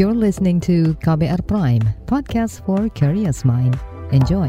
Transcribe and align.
You're 0.00 0.16
listening 0.16 0.64
to 0.64 0.96
KBR 1.04 1.44
Prime, 1.44 1.84
podcast 2.08 2.64
for 2.64 2.88
curious 2.96 3.44
mind. 3.44 3.76
Enjoy. 4.16 4.48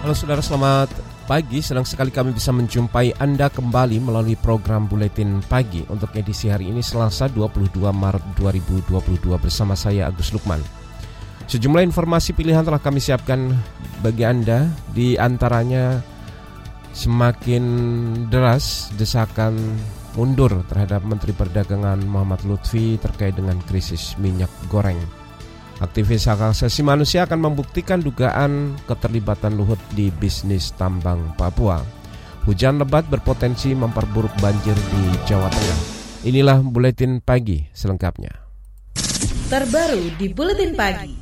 Halo 0.00 0.16
saudara, 0.16 0.40
selamat 0.40 0.88
pagi. 1.28 1.60
Senang 1.60 1.84
sekali 1.84 2.08
kami 2.08 2.32
bisa 2.32 2.48
menjumpai 2.48 3.20
Anda 3.20 3.52
kembali 3.52 4.00
melalui 4.00 4.40
program 4.40 4.88
Buletin 4.88 5.44
Pagi 5.44 5.84
untuk 5.92 6.16
edisi 6.16 6.48
hari 6.48 6.72
ini 6.72 6.80
Selasa 6.80 7.28
22 7.28 7.68
Maret 7.92 8.24
2022 8.40 9.20
bersama 9.36 9.76
saya 9.76 10.08
Agus 10.08 10.32
Lukman. 10.32 10.64
Sejumlah 11.44 11.84
informasi 11.84 12.32
pilihan 12.32 12.64
telah 12.64 12.80
kami 12.80 13.04
siapkan 13.04 13.52
bagi 14.00 14.24
Anda, 14.24 14.64
di 14.96 15.20
antaranya 15.20 16.00
semakin 16.98 17.64
deras 18.26 18.90
desakan 18.98 19.54
mundur 20.18 20.50
terhadap 20.66 21.06
Menteri 21.06 21.30
Perdagangan 21.30 22.02
Muhammad 22.02 22.42
Lutfi 22.42 22.98
terkait 22.98 23.38
dengan 23.38 23.62
krisis 23.70 24.18
minyak 24.18 24.50
goreng. 24.66 24.98
Aktivis 25.78 26.26
hak 26.26 26.58
asasi 26.58 26.82
manusia 26.82 27.22
akan 27.22 27.38
membuktikan 27.38 28.02
dugaan 28.02 28.74
keterlibatan 28.90 29.54
Luhut 29.54 29.78
di 29.94 30.10
bisnis 30.10 30.74
tambang 30.74 31.38
Papua. 31.38 31.78
Hujan 32.50 32.82
lebat 32.82 33.06
berpotensi 33.06 33.78
memperburuk 33.78 34.34
banjir 34.42 34.74
di 34.74 35.02
Jawa 35.30 35.46
Tengah. 35.46 35.80
Inilah 36.26 36.58
buletin 36.66 37.22
pagi 37.22 37.62
selengkapnya. 37.70 38.34
Terbaru 39.46 40.18
di 40.18 40.26
buletin 40.34 40.74
pagi. 40.74 41.17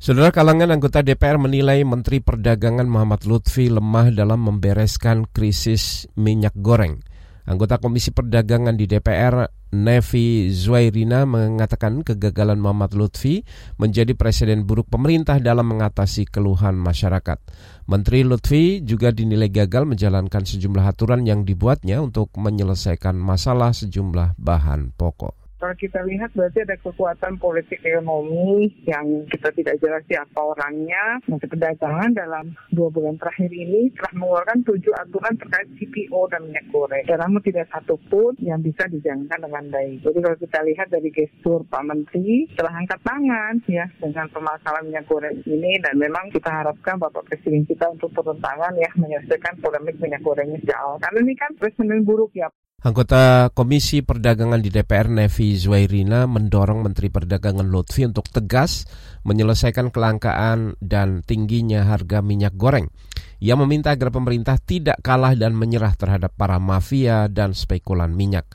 Saudara 0.00 0.32
kalangan 0.32 0.72
anggota 0.72 1.04
DPR 1.04 1.36
menilai 1.36 1.84
Menteri 1.84 2.24
Perdagangan 2.24 2.88
Muhammad 2.88 3.20
Lutfi 3.28 3.68
lemah 3.68 4.08
dalam 4.08 4.48
membereskan 4.48 5.28
krisis 5.28 6.08
minyak 6.16 6.56
goreng. 6.56 7.04
Anggota 7.44 7.76
Komisi 7.76 8.08
Perdagangan 8.08 8.80
di 8.80 8.88
DPR, 8.88 9.44
Nevi 9.76 10.48
Zuairina, 10.56 11.28
mengatakan 11.28 12.00
kegagalan 12.00 12.56
Muhammad 12.64 12.96
Lutfi 12.96 13.44
menjadi 13.76 14.16
presiden 14.16 14.64
buruk 14.64 14.88
pemerintah 14.88 15.36
dalam 15.36 15.68
mengatasi 15.68 16.24
keluhan 16.32 16.80
masyarakat. 16.80 17.36
Menteri 17.84 18.24
Lutfi 18.24 18.80
juga 18.80 19.12
dinilai 19.12 19.52
gagal 19.52 19.84
menjalankan 19.84 20.48
sejumlah 20.48 20.96
aturan 20.96 21.28
yang 21.28 21.44
dibuatnya 21.44 22.00
untuk 22.00 22.32
menyelesaikan 22.40 23.20
masalah 23.20 23.76
sejumlah 23.76 24.40
bahan 24.40 24.96
pokok. 24.96 25.39
Kalau 25.60 25.76
kita 25.76 26.00
lihat 26.08 26.32
berarti 26.32 26.64
ada 26.64 26.72
kekuatan 26.80 27.36
politik 27.36 27.84
ekonomi 27.84 28.72
yang 28.88 29.28
kita 29.28 29.52
tidak 29.52 29.76
jelas 29.84 30.00
siapa 30.08 30.40
orangnya. 30.40 31.20
Menteri 31.28 31.52
Perdagangan 31.52 32.16
dalam 32.16 32.56
dua 32.72 32.88
bulan 32.88 33.20
terakhir 33.20 33.52
ini 33.52 33.92
telah 33.92 34.12
mengeluarkan 34.16 34.64
tujuh 34.64 34.88
aturan 34.96 35.36
terkait 35.36 35.68
CPO 35.76 36.20
dan 36.32 36.48
minyak 36.48 36.64
goreng. 36.72 37.04
Namun 37.04 37.44
tidak 37.44 37.68
satu 37.68 38.00
pun 38.08 38.32
yang 38.40 38.64
bisa 38.64 38.88
dijalankan 38.88 39.36
dengan 39.36 39.64
baik. 39.68 40.00
Jadi 40.00 40.18
kalau 40.24 40.38
kita 40.40 40.58
lihat 40.64 40.88
dari 40.88 41.12
gestur 41.12 41.60
Pak 41.68 41.84
Menteri 41.84 42.48
telah 42.56 42.72
angkat 42.80 43.00
tangan 43.04 43.54
ya 43.68 43.84
dengan 44.00 44.32
permasalahan 44.32 44.88
minyak 44.88 45.04
goreng 45.12 45.36
ini 45.44 45.76
dan 45.84 46.00
memang 46.00 46.32
kita 46.32 46.48
harapkan 46.48 46.96
Bapak 46.96 47.28
Presiden 47.28 47.68
kita 47.68 47.84
untuk 47.92 48.08
turun 48.16 48.40
tangan 48.40 48.72
ya 48.80 48.88
menyelesaikan 48.96 49.60
polemik 49.60 50.00
minyak 50.00 50.24
gorengnya 50.24 50.56
sejak 50.64 50.80
awal. 50.80 50.96
Karena 51.04 51.20
ini 51.20 51.34
kan 51.36 51.52
presiden 51.60 52.08
buruk 52.08 52.32
ya. 52.32 52.48
Anggota 52.80 53.52
Komisi 53.52 54.00
Perdagangan 54.00 54.56
di 54.56 54.72
DPR 54.72 55.12
Nevi 55.12 55.52
Zuairina 55.52 56.24
mendorong 56.24 56.80
Menteri 56.80 57.12
Perdagangan 57.12 57.68
Lutfi 57.68 58.08
untuk 58.08 58.32
tegas 58.32 58.88
menyelesaikan 59.28 59.92
kelangkaan 59.92 60.80
dan 60.80 61.20
tingginya 61.20 61.84
harga 61.84 62.24
minyak 62.24 62.56
goreng. 62.56 62.88
Ia 63.44 63.52
meminta 63.60 63.92
agar 63.92 64.08
pemerintah 64.08 64.56
tidak 64.56 64.96
kalah 65.04 65.36
dan 65.36 65.52
menyerah 65.60 65.92
terhadap 65.92 66.32
para 66.40 66.56
mafia 66.56 67.28
dan 67.28 67.52
spekulan 67.52 68.16
minyak. 68.16 68.48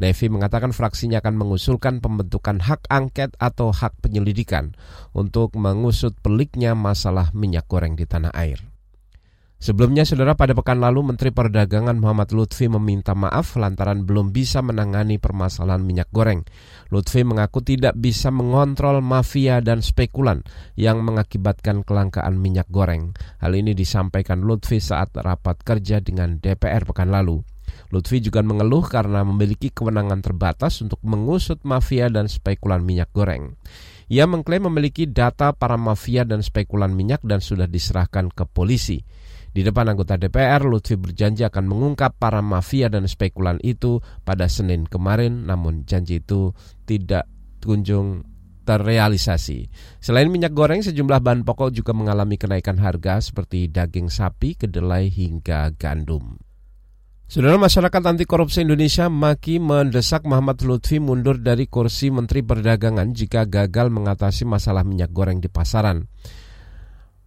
Nevi 0.00 0.32
mengatakan 0.32 0.72
fraksinya 0.72 1.20
akan 1.20 1.36
mengusulkan 1.36 2.00
pembentukan 2.00 2.64
hak 2.64 2.88
angket 2.88 3.36
atau 3.36 3.76
hak 3.76 4.00
penyelidikan 4.00 4.72
untuk 5.12 5.52
mengusut 5.52 6.16
peliknya 6.24 6.72
masalah 6.72 7.28
minyak 7.36 7.68
goreng 7.68 7.92
di 7.92 8.08
tanah 8.08 8.32
air. 8.32 8.75
Sebelumnya, 9.56 10.04
saudara, 10.04 10.36
pada 10.36 10.52
pekan 10.52 10.84
lalu 10.84 11.00
Menteri 11.00 11.32
Perdagangan 11.32 11.96
Muhammad 11.96 12.28
Lutfi 12.36 12.68
meminta 12.68 13.16
maaf 13.16 13.56
lantaran 13.56 14.04
belum 14.04 14.28
bisa 14.28 14.60
menangani 14.60 15.16
permasalahan 15.16 15.80
minyak 15.80 16.12
goreng. 16.12 16.44
Lutfi 16.92 17.24
mengaku 17.24 17.64
tidak 17.64 17.96
bisa 17.96 18.28
mengontrol 18.28 19.00
mafia 19.00 19.64
dan 19.64 19.80
spekulan 19.80 20.44
yang 20.76 21.00
mengakibatkan 21.00 21.88
kelangkaan 21.88 22.36
minyak 22.36 22.68
goreng. 22.68 23.16
Hal 23.40 23.56
ini 23.56 23.72
disampaikan 23.72 24.44
Lutfi 24.44 24.76
saat 24.76 25.16
rapat 25.16 25.64
kerja 25.64 26.04
dengan 26.04 26.36
DPR 26.36 26.84
pekan 26.84 27.08
lalu. 27.08 27.40
Lutfi 27.90 28.20
juga 28.20 28.44
mengeluh 28.44 28.84
karena 28.84 29.24
memiliki 29.24 29.72
kewenangan 29.72 30.20
terbatas 30.20 30.84
untuk 30.84 31.00
mengusut 31.00 31.64
mafia 31.64 32.12
dan 32.12 32.28
spekulan 32.28 32.84
minyak 32.84 33.08
goreng. 33.16 33.56
Ia 34.06 34.28
mengklaim 34.28 34.70
memiliki 34.70 35.08
data 35.10 35.50
para 35.56 35.74
mafia 35.74 36.22
dan 36.22 36.38
spekulan 36.44 36.94
minyak 36.94 37.24
dan 37.26 37.42
sudah 37.42 37.66
diserahkan 37.66 38.30
ke 38.30 38.46
polisi. 38.46 39.02
Di 39.56 39.64
depan 39.64 39.88
anggota 39.88 40.20
DPR, 40.20 40.68
Lutfi 40.68 41.00
berjanji 41.00 41.40
akan 41.40 41.64
mengungkap 41.64 42.20
para 42.20 42.44
mafia 42.44 42.92
dan 42.92 43.08
spekulan 43.08 43.56
itu 43.64 44.04
pada 44.20 44.52
Senin 44.52 44.84
kemarin, 44.84 45.48
namun 45.48 45.88
janji 45.88 46.20
itu 46.20 46.52
tidak 46.84 47.24
kunjung 47.64 48.20
terrealisasi. 48.68 49.72
Selain 49.96 50.28
minyak 50.28 50.52
goreng, 50.52 50.84
sejumlah 50.84 51.24
bahan 51.24 51.48
pokok 51.48 51.72
juga 51.72 51.96
mengalami 51.96 52.36
kenaikan 52.36 52.76
harga 52.76 53.16
seperti 53.24 53.72
daging 53.72 54.12
sapi, 54.12 54.60
kedelai, 54.60 55.08
hingga 55.08 55.72
gandum. 55.72 56.36
Saudara 57.24 57.56
masyarakat 57.56 58.02
anti 58.04 58.28
korupsi 58.28 58.60
Indonesia 58.60 59.08
maki 59.08 59.56
mendesak 59.56 60.28
Muhammad 60.28 60.60
Lutfi 60.68 61.00
mundur 61.00 61.40
dari 61.40 61.64
kursi 61.64 62.12
Menteri 62.12 62.44
Perdagangan 62.44 63.08
jika 63.16 63.48
gagal 63.48 63.88
mengatasi 63.88 64.44
masalah 64.44 64.84
minyak 64.84 65.16
goreng 65.16 65.40
di 65.40 65.48
pasaran. 65.48 66.04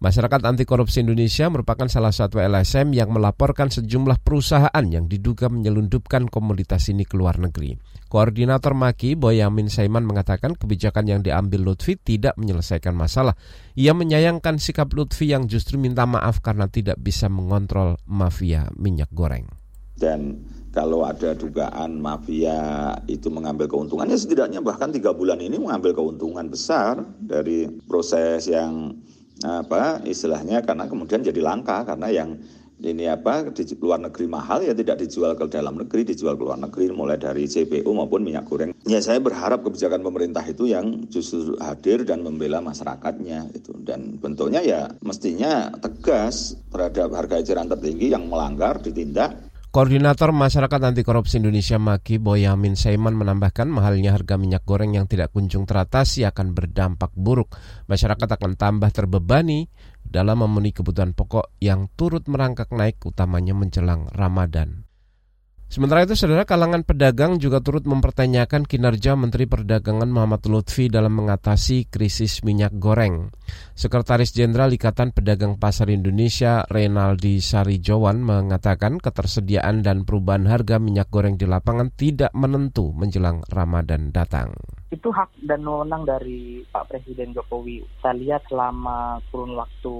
Masyarakat 0.00 0.40
Anti 0.48 0.64
Korupsi 0.64 1.04
Indonesia 1.04 1.52
merupakan 1.52 1.84
salah 1.84 2.08
satu 2.08 2.40
LSM 2.40 2.96
yang 2.96 3.12
melaporkan 3.12 3.68
sejumlah 3.68 4.24
perusahaan 4.24 4.84
yang 4.88 5.04
diduga 5.12 5.52
menyelundupkan 5.52 6.24
komoditas 6.24 6.88
ini 6.88 7.04
ke 7.04 7.20
luar 7.20 7.36
negeri. 7.36 7.76
Koordinator 8.08 8.72
Maki, 8.72 9.12
Boyamin 9.12 9.68
Saiman 9.68 10.08
mengatakan 10.08 10.56
kebijakan 10.56 11.04
yang 11.04 11.20
diambil 11.20 11.60
Lutfi 11.68 12.00
tidak 12.00 12.32
menyelesaikan 12.40 12.96
masalah. 12.96 13.36
Ia 13.76 13.92
menyayangkan 13.92 14.56
sikap 14.56 14.88
Lutfi 14.96 15.36
yang 15.36 15.44
justru 15.52 15.76
minta 15.76 16.08
maaf 16.08 16.40
karena 16.40 16.64
tidak 16.64 16.96
bisa 16.96 17.28
mengontrol 17.28 18.00
mafia 18.08 18.72
minyak 18.80 19.12
goreng. 19.12 19.52
Dan 20.00 20.48
kalau 20.72 21.04
ada 21.04 21.36
dugaan 21.36 22.00
mafia 22.00 22.96
itu 23.04 23.28
mengambil 23.28 23.68
keuntungannya 23.68 24.16
setidaknya 24.16 24.64
bahkan 24.64 24.88
tiga 24.88 25.12
bulan 25.12 25.44
ini 25.44 25.60
mengambil 25.60 25.92
keuntungan 25.92 26.48
besar 26.48 27.04
dari 27.20 27.68
proses 27.84 28.48
yang 28.48 28.96
apa 29.40 30.04
istilahnya 30.04 30.60
karena 30.60 30.84
kemudian 30.84 31.24
jadi 31.24 31.40
langka 31.40 31.84
karena 31.88 32.12
yang 32.12 32.36
ini 32.80 33.04
apa 33.12 33.52
di 33.52 33.64
luar 33.76 34.00
negeri 34.00 34.24
mahal 34.24 34.64
ya 34.64 34.72
tidak 34.72 35.04
dijual 35.04 35.36
ke 35.36 35.44
dalam 35.52 35.76
negeri 35.76 36.08
dijual 36.08 36.34
ke 36.40 36.42
luar 36.48 36.56
negeri 36.56 36.88
mulai 36.88 37.20
dari 37.20 37.44
CPO 37.44 37.88
maupun 37.92 38.24
minyak 38.24 38.48
goreng. 38.48 38.72
Ya 38.88 39.04
saya 39.04 39.20
berharap 39.20 39.60
kebijakan 39.60 40.00
pemerintah 40.00 40.40
itu 40.48 40.64
yang 40.64 41.04
justru 41.12 41.60
hadir 41.60 42.08
dan 42.08 42.24
membela 42.24 42.64
masyarakatnya 42.64 43.52
itu. 43.52 43.76
Dan 43.84 44.16
bentuknya 44.16 44.64
ya 44.64 44.88
mestinya 45.04 45.68
tegas 45.76 46.56
terhadap 46.72 47.12
harga 47.12 47.44
eceran 47.44 47.68
tertinggi 47.68 48.16
yang 48.16 48.24
melanggar 48.32 48.80
ditindak 48.80 49.49
Koordinator 49.70 50.34
Masyarakat 50.34 50.82
Anti 50.82 51.06
Korupsi 51.06 51.38
Indonesia 51.38 51.78
Maki 51.78 52.18
Boyamin 52.18 52.74
Saiman 52.74 53.14
menambahkan 53.14 53.70
mahalnya 53.70 54.18
harga 54.18 54.34
minyak 54.34 54.66
goreng 54.66 54.98
yang 54.98 55.06
tidak 55.06 55.30
kunjung 55.30 55.62
teratasi 55.62 56.26
akan 56.26 56.58
berdampak 56.58 57.14
buruk. 57.14 57.54
Masyarakat 57.86 58.34
akan 58.34 58.58
tambah 58.58 58.90
terbebani 58.90 59.70
dalam 60.02 60.42
memenuhi 60.42 60.74
kebutuhan 60.74 61.14
pokok 61.14 61.54
yang 61.62 61.86
turut 61.94 62.26
merangkak 62.26 62.74
naik 62.74 62.98
utamanya 63.06 63.54
menjelang 63.54 64.10
Ramadan. 64.10 64.89
Sementara 65.70 66.02
itu, 66.02 66.18
saudara 66.18 66.42
kalangan 66.42 66.82
pedagang 66.82 67.38
juga 67.38 67.62
turut 67.62 67.86
mempertanyakan 67.86 68.66
kinerja 68.66 69.14
Menteri 69.14 69.46
Perdagangan 69.46 70.10
Muhammad 70.10 70.42
Lutfi 70.50 70.90
dalam 70.90 71.14
mengatasi 71.14 71.86
krisis 71.86 72.42
minyak 72.42 72.74
goreng. 72.74 73.30
Sekretaris 73.78 74.34
Jenderal 74.34 74.74
Ikatan 74.74 75.14
Pedagang 75.14 75.62
Pasar 75.62 75.94
Indonesia, 75.94 76.66
Reynaldi 76.66 77.38
Sarijowan, 77.38 78.18
mengatakan 78.18 78.98
ketersediaan 78.98 79.86
dan 79.86 80.02
perubahan 80.02 80.50
harga 80.50 80.82
minyak 80.82 81.06
goreng 81.06 81.38
di 81.38 81.46
lapangan 81.46 81.94
tidak 81.94 82.34
menentu 82.34 82.90
menjelang 82.90 83.46
Ramadan 83.46 84.10
datang. 84.10 84.50
Itu 84.90 85.08
hak 85.14 85.30
dan 85.46 85.62
wewenang 85.62 86.02
dari 86.02 86.66
Pak 86.66 86.90
Presiden 86.90 87.30
Jokowi. 87.30 87.86
Kita 87.86 88.10
lihat 88.10 88.42
selama 88.50 89.22
kurun 89.30 89.54
waktu 89.54 89.94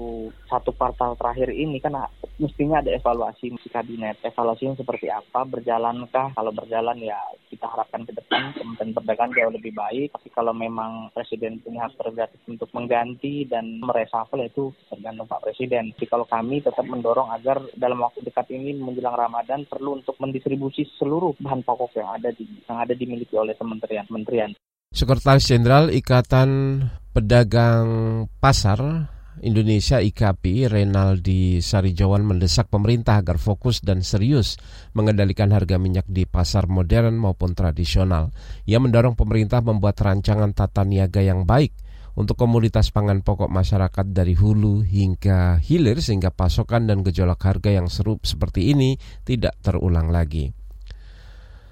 satu 0.51 0.75
kuartal 0.75 1.15
terakhir 1.15 1.47
ini 1.55 1.79
kan 1.79 1.95
mestinya 2.35 2.83
ada 2.83 2.91
evaluasi 2.91 3.55
di 3.55 3.69
kabinet. 3.71 4.19
Evaluasinya 4.19 4.75
seperti 4.75 5.07
apa? 5.07 5.47
Berjalankah? 5.47 6.35
Kalau 6.35 6.51
berjalan 6.51 6.99
ya 6.99 7.15
kita 7.47 7.71
harapkan 7.71 8.03
ke 8.03 8.11
depan 8.11 8.51
Kementerian 8.51 8.91
Perdagangan 8.91 9.31
jauh 9.31 9.53
lebih 9.55 9.71
baik. 9.71 10.11
Tapi 10.11 10.27
kalau 10.35 10.51
memang 10.51 11.07
Presiden 11.15 11.63
punya 11.63 11.87
hak 11.87 11.95
prerogatif 11.95 12.43
untuk 12.51 12.67
mengganti 12.75 13.47
dan 13.47 13.79
meresafel 13.79 14.43
itu 14.43 14.75
tergantung 14.91 15.31
Pak 15.31 15.47
Presiden. 15.47 15.95
Jadi 15.95 16.05
kalau 16.11 16.27
kami 16.27 16.59
tetap 16.59 16.83
mendorong 16.83 17.31
agar 17.31 17.63
dalam 17.79 18.03
waktu 18.03 18.27
dekat 18.27 18.51
ini 18.51 18.75
menjelang 18.75 19.15
Ramadan 19.15 19.63
perlu 19.63 20.03
untuk 20.03 20.19
mendistribusi 20.19 20.83
seluruh 20.99 21.31
bahan 21.39 21.63
pokok 21.63 21.95
yang 21.95 22.11
ada 22.11 22.35
di 22.35 22.43
yang 22.67 22.83
ada 22.83 22.91
dimiliki 22.91 23.39
oleh 23.39 23.55
kementerian-kementerian. 23.55 24.51
Sekretaris 24.91 25.47
Jenderal 25.47 25.87
Ikatan 25.95 26.83
Pedagang 27.15 28.27
Pasar 28.43 29.07
Indonesia 29.39 30.03
IKAPI 30.03 30.67
Renaldi 30.67 31.63
Sarijawan 31.63 32.27
mendesak 32.27 32.67
pemerintah 32.67 33.23
agar 33.23 33.39
fokus 33.39 33.79
dan 33.79 34.03
serius 34.03 34.59
mengendalikan 34.91 35.55
harga 35.55 35.79
minyak 35.79 36.03
di 36.11 36.27
pasar 36.27 36.67
modern 36.67 37.15
maupun 37.15 37.55
tradisional. 37.55 38.35
Ia 38.67 38.83
mendorong 38.83 39.15
pemerintah 39.15 39.63
membuat 39.63 39.95
rancangan 39.95 40.51
tata 40.51 40.83
niaga 40.83 41.23
yang 41.23 41.47
baik 41.47 41.71
untuk 42.19 42.35
komoditas 42.35 42.91
pangan 42.91 43.23
pokok 43.23 43.47
masyarakat 43.47 44.11
dari 44.11 44.35
hulu 44.35 44.83
hingga 44.83 45.63
hilir 45.63 46.03
sehingga 46.03 46.35
pasokan 46.35 46.91
dan 46.91 46.99
gejolak 47.07 47.39
harga 47.39 47.71
yang 47.71 47.87
serup 47.87 48.27
seperti 48.27 48.75
ini 48.75 48.99
tidak 49.23 49.55
terulang 49.63 50.11
lagi. 50.11 50.51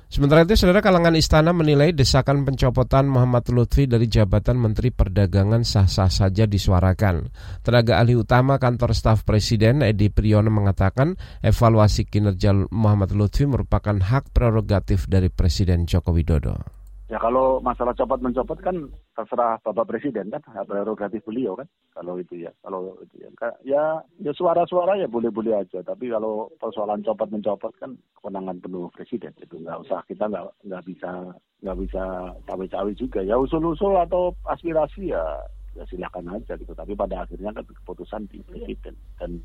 Sementara 0.09 0.41
itu, 0.41 0.57
saudara 0.57 0.81
kalangan 0.81 1.13
istana 1.13 1.53
menilai 1.53 1.94
desakan 1.94 2.41
pencopotan 2.41 3.06
Muhammad 3.06 3.45
Lutfi 3.53 3.85
dari 3.85 4.09
jabatan 4.09 4.57
Menteri 4.57 4.89
Perdagangan 4.89 5.61
sah-sah 5.61 6.09
saja 6.09 6.50
disuarakan. 6.50 7.29
Tenaga 7.61 8.01
ahli 8.01 8.17
utama 8.17 8.57
kantor 8.57 8.97
staf 8.97 9.21
Presiden 9.21 9.85
Edi 9.85 10.09
Priyono 10.09 10.50
mengatakan 10.50 11.13
evaluasi 11.45 12.09
kinerja 12.09 12.57
Muhammad 12.73 13.13
Lutfi 13.13 13.45
merupakan 13.45 14.01
hak 14.01 14.33
prerogatif 14.33 15.06
dari 15.06 15.29
Presiden 15.29 15.85
Joko 15.85 16.09
Widodo. 16.17 16.78
Ya 17.09 17.17
kalau 17.17 17.57
masalah 17.57 17.97
copot 17.97 18.21
mencopot 18.21 18.61
kan 18.61 18.85
terserah 19.17 19.57
Bapak 19.65 19.89
Presiden 19.89 20.29
kan, 20.29 20.45
prerogatif 20.69 21.25
beliau 21.25 21.57
kan, 21.57 21.65
kalau 21.89 22.21
itu 22.21 22.45
ya. 22.45 22.53
Kalau 22.61 23.01
itu 23.01 23.25
ya, 23.25 23.29
ya, 23.65 23.83
ya 24.21 24.31
suara-suara 24.38 24.94
ya 24.94 25.09
boleh-boleh 25.09 25.57
aja. 25.57 25.81
Tapi 25.81 26.13
kalau 26.13 26.53
persoalan 26.61 27.01
copot 27.01 27.33
mencopot 27.33 27.73
kan 27.81 27.97
kewenangan 28.13 28.61
penuh 28.61 28.94
Presiden 28.94 29.33
itu 29.41 29.57
nggak 29.57 29.89
usah 29.89 30.06
kita 30.06 30.29
nggak 30.29 30.53
nggak 30.69 30.83
bisa 30.85 31.33
nggak 31.65 31.77
bisa 31.81 32.03
cawe-cawe 32.45 32.91
juga. 32.94 33.25
Ya 33.25 33.41
usul-usul 33.41 33.97
atau 33.97 34.38
aspirasi 34.45 35.09
ya 35.09 35.25
ya 35.73 35.89
silakan 35.89 36.29
aja 36.29 36.61
gitu. 36.61 36.77
Tapi 36.77 36.94
pada 36.94 37.25
akhirnya 37.25 37.57
kan 37.57 37.65
keputusan 37.65 38.29
di 38.29 38.45
Presiden 38.45 38.94
dan 39.17 39.41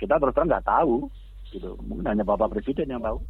kita 0.00 0.16
terus 0.16 0.32
terang 0.32 0.48
nggak 0.48 0.64
tahu 0.64 1.12
gitu. 1.52 1.76
Mungkin 1.84 2.08
hanya 2.08 2.24
Bapak 2.24 2.56
Presiden 2.56 2.88
yang 2.88 3.04
tahu. 3.04 3.20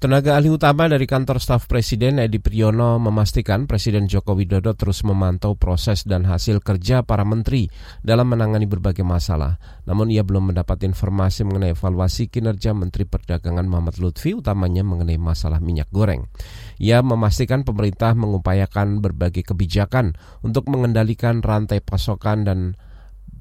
Tenaga 0.00 0.40
ahli 0.40 0.48
utama 0.48 0.88
dari 0.88 1.04
kantor 1.04 1.44
staf 1.44 1.68
Presiden 1.68 2.24
Edi 2.24 2.40
Priyono 2.40 2.96
memastikan 2.96 3.68
Presiden 3.68 4.08
Joko 4.08 4.32
Widodo 4.32 4.72
terus 4.72 5.04
memantau 5.04 5.60
proses 5.60 6.08
dan 6.08 6.24
hasil 6.24 6.64
kerja 6.64 7.04
para 7.04 7.20
menteri 7.28 7.68
dalam 8.00 8.32
menangani 8.32 8.64
berbagai 8.64 9.04
masalah. 9.04 9.60
Namun 9.84 10.08
ia 10.08 10.24
belum 10.24 10.56
mendapat 10.56 10.88
informasi 10.88 11.44
mengenai 11.44 11.76
evaluasi 11.76 12.32
kinerja 12.32 12.72
Menteri 12.72 13.04
Perdagangan 13.04 13.68
Muhammad 13.68 14.00
Lutfi 14.00 14.32
utamanya 14.32 14.80
mengenai 14.88 15.20
masalah 15.20 15.60
minyak 15.60 15.92
goreng. 15.92 16.32
Ia 16.80 17.04
memastikan 17.04 17.68
pemerintah 17.68 18.16
mengupayakan 18.16 19.04
berbagai 19.04 19.52
kebijakan 19.52 20.16
untuk 20.40 20.72
mengendalikan 20.72 21.44
rantai 21.44 21.84
pasokan 21.84 22.48
dan 22.48 22.72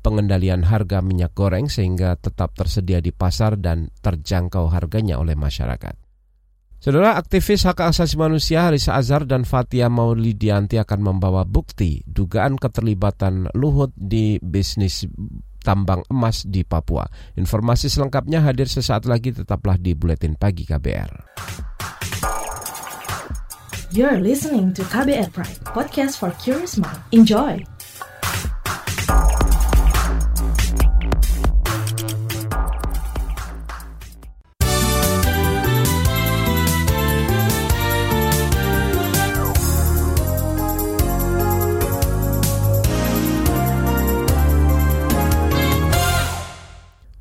pengendalian 0.03 0.67
harga 0.67 0.99
minyak 0.99 1.31
goreng 1.31 1.71
sehingga 1.71 2.19
tetap 2.19 2.51
tersedia 2.51 2.99
di 2.99 3.15
pasar 3.15 3.55
dan 3.55 3.95
terjangkau 4.03 4.67
harganya 4.67 5.23
oleh 5.23 5.39
masyarakat. 5.39 6.08
Saudara 6.79 7.19
aktivis 7.19 7.67
hak 7.67 7.91
asasi 7.91 8.15
manusia 8.15 8.63
Harisa 8.63 8.95
Azhar 8.95 9.27
dan 9.27 9.43
Fatia 9.43 9.91
Maulidianti 9.91 10.79
akan 10.79 11.11
membawa 11.11 11.43
bukti 11.43 11.99
dugaan 12.07 12.55
keterlibatan 12.55 13.51
Luhut 13.51 13.91
di 13.99 14.39
bisnis 14.39 15.03
tambang 15.59 16.07
emas 16.07 16.47
di 16.47 16.63
Papua. 16.63 17.03
Informasi 17.35 17.91
selengkapnya 17.91 18.39
hadir 18.47 18.71
sesaat 18.71 19.03
lagi 19.11 19.35
tetaplah 19.35 19.75
di 19.75 19.91
Buletin 19.91 20.39
Pagi 20.39 20.63
KBR. 20.63 21.11
You're 23.91 24.23
listening 24.23 24.71
to 24.79 24.85
KBR 24.87 25.35
Pride, 25.35 25.59
podcast 25.75 26.15
for 26.15 26.31
curious 26.39 26.79
mind. 26.79 27.03
Enjoy! 27.11 27.59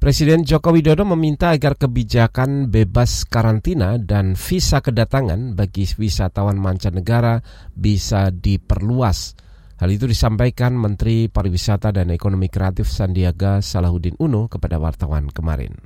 Presiden 0.08 0.40
Joko 0.40 0.72
Widodo 0.72 1.05
meminta 1.05 1.52
agar 1.52 1.76
kebijakan 1.76 2.72
bebas 2.72 3.28
karantina 3.28 4.00
dan 4.00 4.40
visa 4.40 4.81
kedatangan 4.81 5.52
bagi 5.52 5.84
wisatawan 5.84 6.56
mancanegara 6.56 7.44
bisa 7.76 8.32
diperluas. 8.32 9.37
Hal 9.76 9.93
itu 9.93 10.08
disampaikan 10.08 10.72
Menteri 10.81 11.28
Pariwisata 11.28 11.93
dan 11.93 12.08
Ekonomi 12.08 12.49
Kreatif 12.49 12.88
Sandiaga 12.88 13.60
Salahuddin 13.60 14.16
Uno 14.16 14.49
kepada 14.49 14.81
wartawan 14.81 15.28
kemarin. 15.28 15.76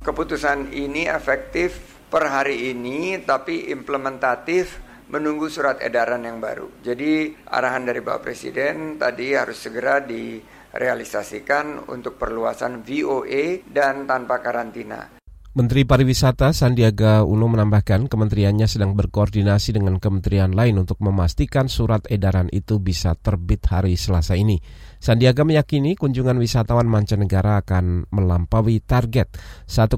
Keputusan 0.00 0.72
ini 0.72 1.04
efektif 1.04 1.76
per 2.08 2.32
hari 2.32 2.72
ini, 2.72 3.20
tapi 3.28 3.68
implementatif 3.68 4.80
menunggu 5.12 5.52
surat 5.52 5.84
edaran 5.84 6.24
yang 6.24 6.40
baru. 6.40 6.80
Jadi 6.80 7.28
arahan 7.44 7.84
dari 7.84 8.00
Bapak 8.00 8.24
Presiden 8.24 8.96
tadi 8.96 9.36
harus 9.36 9.60
segera 9.60 10.00
di 10.00 10.55
realisasikan 10.76 11.88
untuk 11.88 12.20
perluasan 12.20 12.84
VOA 12.84 13.64
dan 13.66 14.04
tanpa 14.04 14.44
karantina. 14.44 15.15
Menteri 15.56 15.88
Pariwisata 15.88 16.52
Sandiaga 16.52 17.24
Uno 17.24 17.48
menambahkan 17.48 18.12
kementeriannya 18.12 18.68
sedang 18.68 18.92
berkoordinasi 18.92 19.72
dengan 19.72 19.96
kementerian 19.96 20.52
lain 20.52 20.76
untuk 20.76 21.00
memastikan 21.00 21.64
surat 21.64 22.04
edaran 22.12 22.52
itu 22.52 22.76
bisa 22.76 23.16
terbit 23.16 23.64
hari 23.64 23.96
Selasa 23.96 24.36
ini. 24.36 24.60
Sandiaga 25.00 25.48
meyakini 25.48 25.96
kunjungan 25.96 26.36
wisatawan 26.36 26.84
mancanegara 26.84 27.64
akan 27.64 28.04
melampaui 28.12 28.84
target 28.84 29.32
1,8 29.64 29.96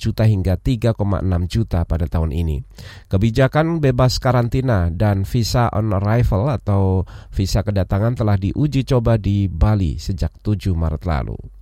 juta 0.00 0.24
hingga 0.24 0.56
3,6 0.56 0.96
juta 1.44 1.84
pada 1.84 2.08
tahun 2.08 2.32
ini. 2.32 2.64
Kebijakan 3.12 3.84
bebas 3.84 4.16
karantina 4.16 4.88
dan 4.88 5.28
visa 5.28 5.68
on 5.76 5.92
arrival 5.92 6.48
atau 6.48 7.04
visa 7.36 7.60
kedatangan 7.60 8.16
telah 8.16 8.40
diuji 8.40 8.88
coba 8.88 9.20
di 9.20 9.44
Bali 9.44 10.00
sejak 10.00 10.40
7 10.40 10.72
Maret 10.72 11.04
lalu. 11.04 11.55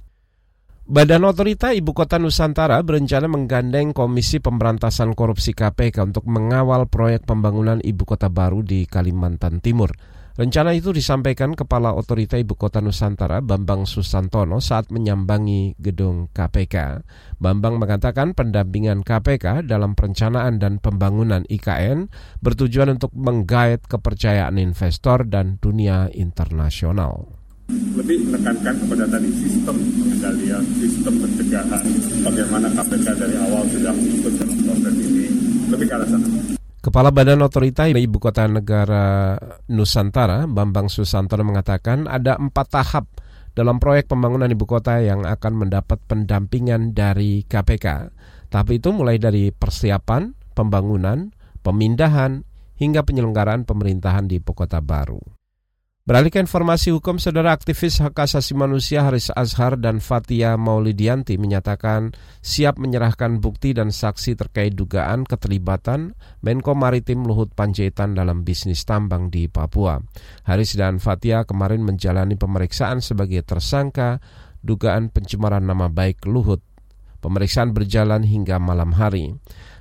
Badan 0.85 1.25
Otorita 1.25 1.73
Ibu 1.73 1.97
Kota 1.97 2.21
Nusantara 2.21 2.77
berencana 2.85 3.25
menggandeng 3.25 3.97
Komisi 3.97 4.37
Pemberantasan 4.37 5.17
Korupsi 5.17 5.57
KPK 5.57 6.13
untuk 6.13 6.29
mengawal 6.29 6.93
proyek 6.93 7.25
pembangunan 7.25 7.81
ibu 7.81 8.05
kota 8.05 8.29
baru 8.29 8.61
di 8.61 8.85
Kalimantan 8.85 9.65
Timur. 9.65 9.97
Rencana 10.37 10.77
itu 10.77 10.93
disampaikan 10.93 11.57
Kepala 11.57 11.97
Otorita 11.97 12.37
Ibu 12.37 12.61
Kota 12.61 12.85
Nusantara 12.85 13.41
Bambang 13.41 13.89
Susantono 13.89 14.61
saat 14.61 14.93
menyambangi 14.93 15.73
gedung 15.81 16.29
KPK. 16.29 17.01
Bambang 17.41 17.81
mengatakan 17.81 18.37
pendampingan 18.37 19.09
KPK 19.09 19.65
dalam 19.65 19.97
perencanaan 19.97 20.61
dan 20.61 20.85
pembangunan 20.85 21.49
IKN 21.49 22.13
bertujuan 22.45 22.93
untuk 22.93 23.09
menggait 23.17 23.81
kepercayaan 23.89 24.61
investor 24.61 25.25
dan 25.25 25.57
dunia 25.65 26.13
internasional 26.13 27.44
lebih 27.71 28.29
menekankan 28.29 28.75
kepada 28.85 29.05
tadi 29.09 29.31
sistem 29.41 29.77
pengendalian, 29.79 30.63
sistem 30.77 31.15
pencegahan, 31.23 31.83
bagaimana 32.27 32.67
KPK 32.75 33.07
dari 33.17 33.37
awal 33.41 33.63
sudah 33.71 33.95
ikut 33.95 34.33
dalam 34.37 34.59
proses 34.67 34.95
ini, 35.01 35.27
lebih 35.73 35.87
ke 35.89 35.95
arah 35.95 36.09
sana. 36.09 36.27
Kepala 36.85 37.09
Badan 37.09 37.41
Otorita 37.41 37.89
Ibu 37.89 38.19
Kota 38.21 38.45
Negara 38.45 39.41
Nusantara, 39.73 40.45
Bambang 40.45 40.93
Susantono 40.93 41.41
mengatakan 41.41 42.05
ada 42.05 42.37
empat 42.37 42.67
tahap 42.69 43.09
dalam 43.57 43.81
proyek 43.81 44.11
pembangunan 44.11 44.51
ibu 44.51 44.67
kota 44.67 45.01
yang 45.01 45.25
akan 45.25 45.65
mendapat 45.65 45.97
pendampingan 46.05 46.93
dari 46.93 47.47
KPK. 47.47 47.87
Tahap 48.53 48.69
itu 48.69 48.93
mulai 48.93 49.17
dari 49.17 49.49
persiapan, 49.49 50.35
pembangunan, 50.53 51.33
pemindahan, 51.65 52.45
hingga 52.77 53.07
penyelenggaraan 53.07 53.65
pemerintahan 53.65 54.29
di 54.29 54.43
ibu 54.43 54.53
kota 54.53 54.83
baru. 54.85 55.44
Beralih 56.05 56.29
ke 56.29 56.37
informasi 56.37 56.93
hukum, 56.93 57.17
saudara 57.17 57.57
aktivis 57.57 57.97
hak 57.97 58.29
asasi 58.29 58.53
manusia 58.53 59.09
Haris 59.09 59.33
Azhar 59.33 59.81
dan 59.81 60.05
Fatia 60.05 60.53
Maulidianti 60.61 61.41
menyatakan 61.41 62.13
siap 62.45 62.77
menyerahkan 62.77 63.41
bukti 63.41 63.73
dan 63.73 63.89
saksi 63.89 64.37
terkait 64.37 64.77
dugaan 64.77 65.25
keterlibatan 65.25 66.13
Menko 66.45 66.77
Maritim 66.77 67.25
Luhut 67.25 67.57
Panjaitan 67.57 68.13
dalam 68.13 68.45
bisnis 68.45 68.85
tambang 68.85 69.33
di 69.33 69.49
Papua. 69.49 69.97
Haris 70.45 70.77
dan 70.77 71.01
Fatia 71.01 71.49
kemarin 71.49 71.81
menjalani 71.81 72.37
pemeriksaan 72.37 73.01
sebagai 73.01 73.41
tersangka 73.41 74.21
dugaan 74.61 75.09
pencemaran 75.09 75.65
nama 75.65 75.89
baik 75.89 76.29
Luhut. 76.29 76.61
Pemeriksaan 77.25 77.73
berjalan 77.73 78.29
hingga 78.29 78.61
malam 78.61 78.93
hari. 78.93 79.33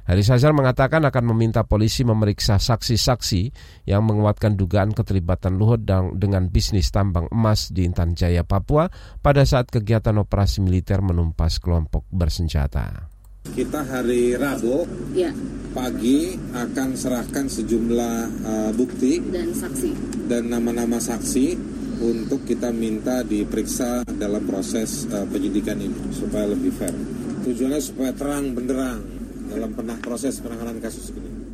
Haris 0.03 0.27
Azhar 0.27 0.51
mengatakan 0.51 0.99
akan 1.07 1.31
meminta 1.31 1.63
polisi 1.63 2.03
memeriksa 2.03 2.59
saksi-saksi 2.59 3.55
yang 3.87 4.03
menguatkan 4.03 4.59
dugaan 4.59 4.91
keterlibatan 4.91 5.55
Luhut 5.55 5.79
dengan 6.19 6.51
bisnis 6.51 6.91
tambang 6.91 7.31
emas 7.31 7.71
di 7.71 7.87
Intan 7.87 8.11
Jaya, 8.11 8.43
Papua 8.43 8.91
pada 9.23 9.47
saat 9.47 9.71
kegiatan 9.71 10.19
operasi 10.19 10.59
militer 10.59 10.99
menumpas 10.99 11.63
kelompok 11.63 12.03
bersenjata. 12.11 13.07
Kita 13.43 13.83
hari 13.83 14.35
Rabu 14.35 14.87
ya. 15.15 15.31
pagi 15.71 16.35
akan 16.51 16.89
serahkan 16.95 17.47
sejumlah 17.47 18.15
uh, 18.43 18.71
bukti 18.75 19.19
dan 19.19 19.51
saksi 19.55 19.91
dan 20.31 20.51
nama-nama 20.51 20.99
saksi 20.99 21.55
untuk 22.03 22.43
kita 22.43 22.71
minta 22.75 23.23
diperiksa 23.23 24.03
dalam 24.19 24.43
proses 24.47 25.07
uh, 25.11 25.27
penyidikan 25.31 25.79
ini 25.79 26.11
supaya 26.11 26.51
lebih 26.51 26.71
fair. 26.75 26.95
Tujuannya 27.43 27.81
supaya 27.83 28.15
terang 28.15 28.55
benderang 28.55 29.12
dalam 29.53 29.71
pernah 29.77 29.97
proses 30.01 30.41
penanganan 30.41 30.81
kasus 30.81 31.13
ini. 31.13 31.53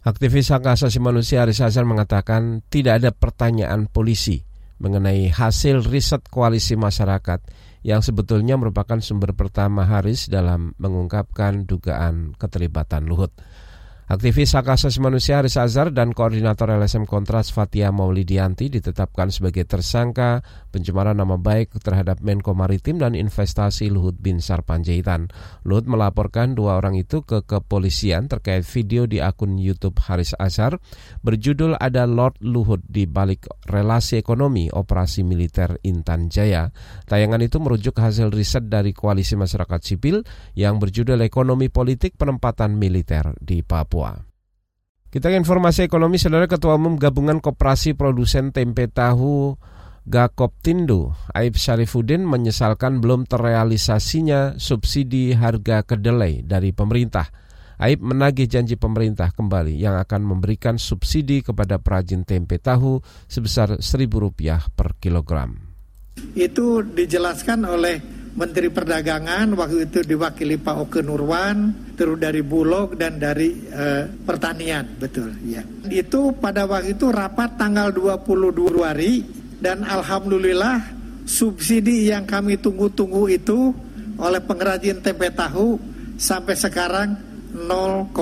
Aktivis 0.00 0.48
hak 0.48 0.64
asasi 0.64 0.96
manusia 0.96 1.44
Aris 1.44 1.60
Azhar 1.60 1.84
mengatakan 1.84 2.64
tidak 2.72 3.04
ada 3.04 3.10
pertanyaan 3.12 3.84
polisi 3.84 4.40
mengenai 4.80 5.28
hasil 5.28 5.84
riset 5.84 6.24
koalisi 6.32 6.72
masyarakat 6.72 7.44
yang 7.84 8.00
sebetulnya 8.00 8.56
merupakan 8.56 9.00
sumber 9.00 9.36
pertama 9.36 9.84
Haris 9.84 10.28
dalam 10.28 10.72
mengungkapkan 10.80 11.68
dugaan 11.68 12.32
keterlibatan 12.36 13.08
Luhut. 13.08 13.32
Aktivis 14.10 14.58
hak 14.58 14.66
asasi 14.74 14.98
manusia 14.98 15.38
Haris 15.38 15.54
Azhar 15.54 15.94
dan 15.94 16.10
koordinator 16.10 16.66
LSM 16.66 17.06
Kontras 17.06 17.54
Fatia 17.54 17.94
Maulidianti 17.94 18.66
ditetapkan 18.66 19.30
sebagai 19.30 19.62
tersangka 19.62 20.42
pencemaran 20.74 21.14
nama 21.14 21.38
baik 21.38 21.78
terhadap 21.78 22.18
Menko 22.18 22.50
Maritim 22.50 22.98
dan 22.98 23.14
Investasi 23.14 23.86
Luhut 23.86 24.18
Bin 24.18 24.42
Sarpanjaitan. 24.42 25.30
Luhut 25.62 25.86
melaporkan 25.86 26.58
dua 26.58 26.82
orang 26.82 26.98
itu 26.98 27.22
ke 27.22 27.46
kepolisian 27.46 28.26
terkait 28.26 28.66
video 28.66 29.06
di 29.06 29.22
akun 29.22 29.54
YouTube 29.62 30.02
Haris 30.02 30.34
Azhar 30.42 30.82
berjudul 31.22 31.78
Ada 31.78 32.10
Lord 32.10 32.42
Luhut 32.42 32.82
di 32.90 33.06
balik 33.06 33.46
relasi 33.70 34.18
ekonomi 34.18 34.66
operasi 34.74 35.22
militer 35.22 35.78
Intan 35.86 36.26
Jaya. 36.26 36.66
Tayangan 37.06 37.46
itu 37.46 37.62
merujuk 37.62 37.94
hasil 37.94 38.34
riset 38.34 38.66
dari 38.66 38.90
Koalisi 38.90 39.38
Masyarakat 39.38 39.80
Sipil 39.86 40.26
yang 40.58 40.82
berjudul 40.82 41.22
Ekonomi 41.22 41.70
Politik 41.70 42.18
Penempatan 42.18 42.74
Militer 42.74 43.38
di 43.38 43.62
Papua. 43.62 43.99
Papua. 44.00 44.16
Kita 45.10 45.26
ke 45.28 45.36
informasi 45.36 45.84
ekonomi, 45.84 46.16
saudara 46.16 46.46
Ketua 46.46 46.78
Umum 46.78 46.94
Gabungan 46.94 47.42
Koperasi 47.42 47.98
Produsen 47.98 48.54
Tempe 48.54 48.86
Tahu 48.88 49.58
Gakoptindo, 50.06 51.12
Aib 51.36 51.58
Syarifuddin 51.60 52.24
menyesalkan 52.24 53.02
belum 53.04 53.28
terrealisasinya 53.28 54.56
subsidi 54.56 55.36
harga 55.36 55.84
kedelai 55.84 56.46
dari 56.46 56.72
pemerintah. 56.72 57.28
Aib 57.82 58.00
menagih 58.00 58.48
janji 58.48 58.78
pemerintah 58.80 59.34
kembali 59.34 59.76
yang 59.76 59.98
akan 60.00 60.24
memberikan 60.24 60.80
subsidi 60.80 61.44
kepada 61.44 61.76
perajin 61.82 62.24
tempe 62.24 62.56
tahu 62.56 63.02
sebesar 63.28 63.82
Rp1.000 63.82 64.72
per 64.72 64.96
kilogram. 64.96 65.58
Itu 66.38 66.86
dijelaskan 66.86 67.66
oleh 67.66 68.19
Menteri 68.30 68.70
Perdagangan 68.70 69.58
waktu 69.58 69.90
itu 69.90 70.06
diwakili 70.06 70.54
Pak 70.54 70.76
Oke 70.86 71.00
Nurwan, 71.02 71.90
terus 71.98 72.14
dari 72.14 72.46
Bulog 72.46 72.94
dan 72.94 73.18
dari 73.18 73.50
uh, 73.74 74.06
Pertanian, 74.06 74.86
betul 75.02 75.34
ya. 75.42 75.66
Itu 75.90 76.30
pada 76.38 76.62
waktu 76.64 76.94
itu 76.94 77.10
rapat 77.10 77.58
tanggal 77.58 77.90
22 77.90 78.86
hari 78.86 79.26
dan 79.58 79.82
alhamdulillah 79.82 80.78
subsidi 81.26 82.06
yang 82.10 82.22
kami 82.22 82.54
tunggu-tunggu 82.54 83.26
itu 83.34 83.74
oleh 84.20 84.40
pengrajin 84.44 85.02
tempe 85.02 85.26
tahu 85.34 85.80
sampai 86.14 86.54
sekarang 86.54 87.16
0,0. 87.56 88.14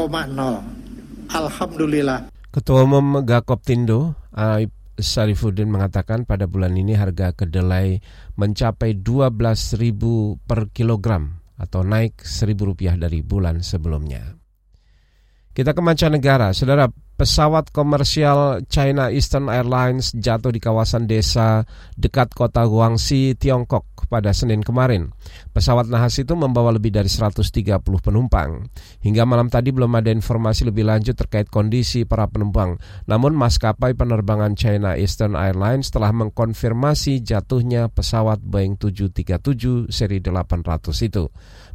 Alhamdulillah. 1.29 2.33
Ketua 2.49 2.88
Umum 2.88 3.21
Gakoptindo, 3.29 4.17
Aib 4.33 4.77
Syarifuddin 4.99 5.71
mengatakan 5.71 6.26
pada 6.26 6.50
bulan 6.50 6.75
ini 6.75 6.99
harga 6.99 7.31
kedelai 7.31 8.02
mencapai 8.35 8.99
12.000 8.99 10.43
per 10.43 10.75
kilogram 10.75 11.38
atau 11.59 11.87
naik 11.87 12.23
Rp1.000 12.23 12.99
dari 12.99 13.23
bulan 13.23 13.62
sebelumnya. 13.62 14.35
Kita 15.55 15.75
ke 15.75 15.83
mancanegara, 15.83 16.55
saudara 16.55 16.87
pesawat 17.18 17.75
komersial 17.75 18.62
China 18.70 19.10
Eastern 19.10 19.50
Airlines 19.50 20.14
jatuh 20.14 20.54
di 20.54 20.62
kawasan 20.62 21.10
desa 21.10 21.66
dekat 21.98 22.30
kota 22.30 22.62
Guangxi, 22.62 23.34
Tiongkok 23.34 24.06
pada 24.06 24.30
Senin 24.30 24.62
kemarin. 24.62 25.10
Pesawat 25.50 25.90
nahas 25.90 26.14
itu 26.22 26.38
membawa 26.38 26.70
lebih 26.70 26.94
dari 26.94 27.10
130 27.10 27.82
penumpang. 27.82 28.70
Hingga 29.02 29.26
malam 29.26 29.50
tadi 29.50 29.75
belum 29.75 29.98
ada 29.98 30.14
informasi 30.14 30.70
lebih 30.70 30.87
lanjut 30.87 31.18
terkait 31.18 31.50
kondisi 31.50 32.06
para 32.06 32.30
penumpang. 32.30 32.78
Namun 33.10 33.34
maskapai 33.34 33.98
penerbangan 33.98 34.54
China 34.54 34.94
Eastern 34.94 35.34
Airlines 35.34 35.90
telah 35.90 36.14
mengkonfirmasi 36.14 37.26
jatuhnya 37.26 37.90
pesawat 37.90 38.38
Boeing 38.46 38.78
737 38.78 39.90
seri 39.90 40.22
800 40.22 40.87
itu. 41.02 41.26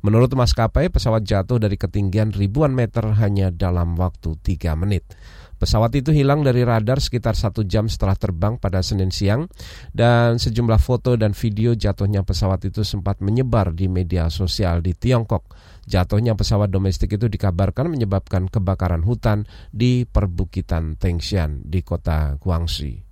Menurut 0.03 0.35
maskapai, 0.35 0.91
pesawat 0.91 1.23
jatuh 1.23 1.63
dari 1.63 1.79
ketinggian 1.79 2.35
ribuan 2.35 2.75
meter 2.75 3.15
hanya 3.23 3.55
dalam 3.55 3.95
waktu 3.95 4.35
3 4.35 4.75
menit. 4.75 5.07
Pesawat 5.55 5.95
itu 5.95 6.11
hilang 6.11 6.43
dari 6.43 6.67
radar 6.67 6.99
sekitar 6.99 7.39
satu 7.39 7.63
jam 7.63 7.87
setelah 7.87 8.19
terbang 8.19 8.59
pada 8.59 8.83
Senin 8.83 9.15
siang 9.15 9.47
dan 9.95 10.35
sejumlah 10.35 10.75
foto 10.75 11.15
dan 11.15 11.31
video 11.31 11.71
jatuhnya 11.71 12.27
pesawat 12.27 12.67
itu 12.67 12.83
sempat 12.83 13.23
menyebar 13.23 13.71
di 13.71 13.87
media 13.87 14.27
sosial 14.27 14.83
di 14.83 14.91
Tiongkok. 14.91 15.55
Jatuhnya 15.87 16.35
pesawat 16.35 16.67
domestik 16.67 17.15
itu 17.15 17.31
dikabarkan 17.31 17.87
menyebabkan 17.87 18.51
kebakaran 18.51 19.07
hutan 19.07 19.47
di 19.71 20.03
perbukitan 20.03 20.99
Tengshan 20.99 21.63
di 21.63 21.79
kota 21.79 22.35
Guangxi. 22.43 23.02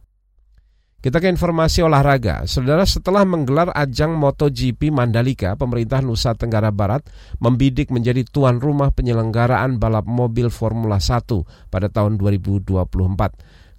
Kita 1.01 1.17
ke 1.17 1.33
informasi 1.33 1.81
olahraga. 1.81 2.45
Saudara, 2.45 2.85
setelah 2.85 3.25
menggelar 3.25 3.73
ajang 3.73 4.13
MotoGP 4.21 4.93
Mandalika, 4.93 5.57
pemerintah 5.57 5.97
Nusa 5.97 6.37
Tenggara 6.37 6.69
Barat 6.69 7.01
membidik 7.41 7.89
menjadi 7.89 8.21
tuan 8.21 8.61
rumah 8.61 8.93
penyelenggaraan 8.93 9.81
balap 9.81 10.05
mobil 10.05 10.53
Formula 10.53 11.01
1 11.01 11.73
pada 11.73 11.89
tahun 11.89 12.21
2024. 12.21 12.85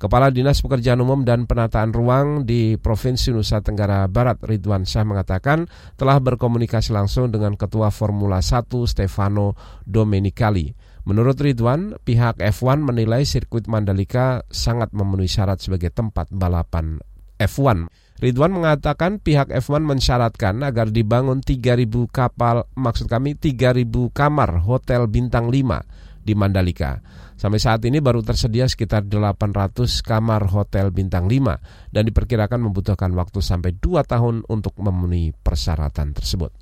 Kepala 0.03 0.35
Dinas 0.35 0.67
Pekerjaan 0.67 0.99
Umum 0.99 1.23
dan 1.23 1.47
Penataan 1.47 1.95
Ruang 1.95 2.43
di 2.43 2.75
Provinsi 2.75 3.31
Nusa 3.31 3.63
Tenggara 3.63 4.03
Barat 4.11 4.43
Ridwan 4.43 4.83
Syah 4.83 5.07
mengatakan 5.07 5.71
telah 5.95 6.19
berkomunikasi 6.19 6.91
langsung 6.91 7.31
dengan 7.31 7.55
Ketua 7.55 7.95
Formula 7.95 8.43
1 8.43 8.67
Stefano 8.91 9.55
Domenicali. 9.87 10.75
Menurut 11.07 11.39
Ridwan, 11.39 12.03
pihak 12.03 12.43
F1 12.43 12.83
menilai 12.83 13.23
sirkuit 13.23 13.71
Mandalika 13.71 14.43
sangat 14.51 14.91
memenuhi 14.91 15.31
syarat 15.31 15.63
sebagai 15.63 15.95
tempat 15.95 16.27
balapan 16.35 16.99
F1. 17.45 17.91
Ridwan 18.23 18.55
mengatakan 18.55 19.19
pihak 19.19 19.51
F1 19.51 19.83
mensyaratkan 19.83 20.63
agar 20.63 20.95
dibangun 20.95 21.43
3.000 21.43 21.91
kapal, 22.07 22.71
maksud 22.79 23.11
kami 23.11 23.35
3.000 23.35 23.83
kamar 24.15 24.63
hotel 24.63 25.11
bintang 25.11 25.51
5 25.51 26.23
di 26.23 26.39
Mandalika. 26.39 27.03
Sampai 27.35 27.59
saat 27.59 27.83
ini 27.83 27.99
baru 27.99 28.23
tersedia 28.23 28.71
sekitar 28.71 29.11
800 29.11 29.91
kamar 30.07 30.47
hotel 30.55 30.95
bintang 30.95 31.27
5 31.27 31.91
dan 31.91 32.03
diperkirakan 32.07 32.63
membutuhkan 32.71 33.11
waktu 33.19 33.43
sampai 33.43 33.75
2 33.75 34.07
tahun 34.07 34.47
untuk 34.47 34.79
memenuhi 34.79 35.35
persyaratan 35.43 36.15
tersebut. 36.15 36.55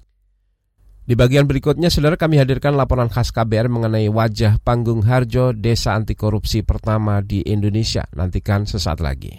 Di 1.05 1.19
bagian 1.19 1.45
berikutnya, 1.45 1.93
saudara 1.93 2.15
kami 2.15 2.39
hadirkan 2.39 2.79
laporan 2.79 3.11
khas 3.11 3.35
KBR 3.35 3.67
mengenai 3.67 4.07
wajah 4.09 4.63
panggung 4.63 5.05
Harjo, 5.05 5.51
desa 5.51 5.93
anti 5.93 6.15
korupsi 6.15 6.65
pertama 6.65 7.19
di 7.21 7.45
Indonesia. 7.45 8.07
Nantikan 8.15 8.65
sesaat 8.65 9.03
lagi. 9.03 9.35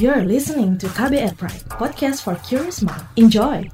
You're 0.00 0.24
listening 0.24 0.80
to 0.80 0.88
KBR 0.96 1.36
Pride, 1.36 1.60
podcast 1.76 2.24
for 2.24 2.32
curious 2.40 2.80
mind. 2.80 3.04
Enjoy! 3.20 3.68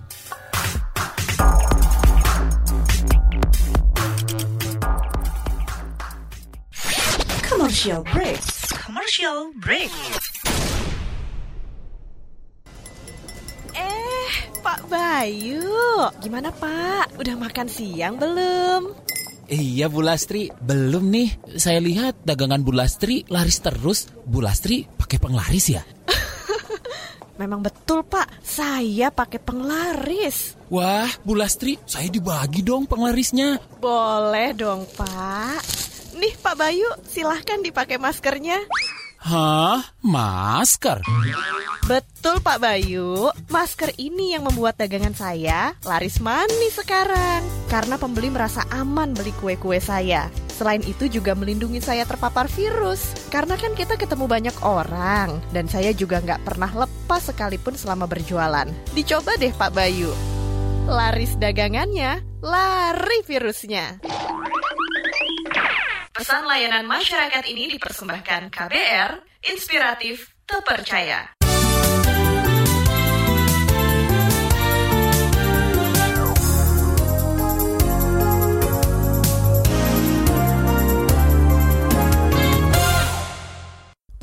Commercial 7.46 8.02
break. 8.10 8.42
Commercial 8.74 9.54
break. 9.62 9.94
Eh, 13.78 14.30
Pak 14.66 14.82
Bayu, 14.90 16.10
gimana 16.18 16.50
Pak? 16.50 17.22
Udah 17.22 17.38
makan 17.38 17.70
siang 17.70 18.18
belum? 18.18 18.98
Iya 19.46 19.86
Bu 19.86 20.02
Lastri, 20.02 20.50
belum 20.50 21.06
nih. 21.06 21.54
Saya 21.54 21.78
lihat 21.78 22.18
dagangan 22.26 22.66
Bu 22.66 22.74
Lastri 22.74 23.22
laris 23.30 23.62
terus. 23.62 24.10
Bu 24.26 24.42
Lastri 24.42 24.90
pakai 24.98 25.22
penglaris 25.22 25.70
ya? 25.70 25.86
Memang 27.36 27.60
betul 27.60 28.00
Pak, 28.00 28.40
saya 28.40 29.12
pakai 29.12 29.36
penglaris. 29.36 30.56
Wah, 30.72 31.08
Bu 31.20 31.36
Lastri, 31.36 31.76
saya 31.84 32.08
dibagi 32.08 32.64
dong 32.64 32.88
penglarisnya. 32.88 33.60
Boleh 33.76 34.56
dong 34.56 34.88
Pak. 34.96 35.60
Nih 36.16 36.32
Pak 36.40 36.56
Bayu, 36.56 36.88
silahkan 37.04 37.60
dipakai 37.60 38.00
maskernya. 38.00 38.64
Hah? 39.20 39.84
Masker? 40.00 41.04
Betul 41.84 42.40
Pak 42.40 42.58
Bayu, 42.58 43.28
masker 43.52 43.92
ini 44.00 44.32
yang 44.32 44.48
membuat 44.48 44.80
dagangan 44.80 45.14
saya 45.14 45.76
laris 45.84 46.18
manis 46.24 46.78
sekarang. 46.78 47.44
Karena 47.68 48.00
pembeli 48.00 48.32
merasa 48.32 48.64
aman 48.72 49.12
beli 49.12 49.30
kue-kue 49.36 49.76
saya. 49.78 50.32
Selain 50.56 50.80
itu 50.88 51.04
juga 51.12 51.36
melindungi 51.36 51.84
saya 51.84 52.08
terpapar 52.08 52.48
virus. 52.48 53.12
Karena 53.28 53.60
kan 53.60 53.76
kita 53.76 54.00
ketemu 54.00 54.24
banyak 54.24 54.56
orang. 54.64 55.36
Dan 55.52 55.68
saya 55.68 55.92
juga 55.92 56.24
nggak 56.24 56.48
pernah 56.48 56.72
lepas 56.72 57.28
sekalipun 57.28 57.76
selama 57.76 58.08
berjualan. 58.08 58.64
Dicoba 58.96 59.36
deh 59.36 59.52
Pak 59.52 59.76
Bayu. 59.76 60.08
Laris 60.88 61.36
dagangannya, 61.36 62.24
lari 62.40 63.20
virusnya. 63.28 64.00
Pesan 66.16 66.48
layanan 66.48 66.88
masyarakat 66.88 67.44
ini 67.44 67.76
dipersembahkan 67.76 68.48
KBR, 68.48 69.20
inspiratif, 69.52 70.32
terpercaya. 70.48 71.35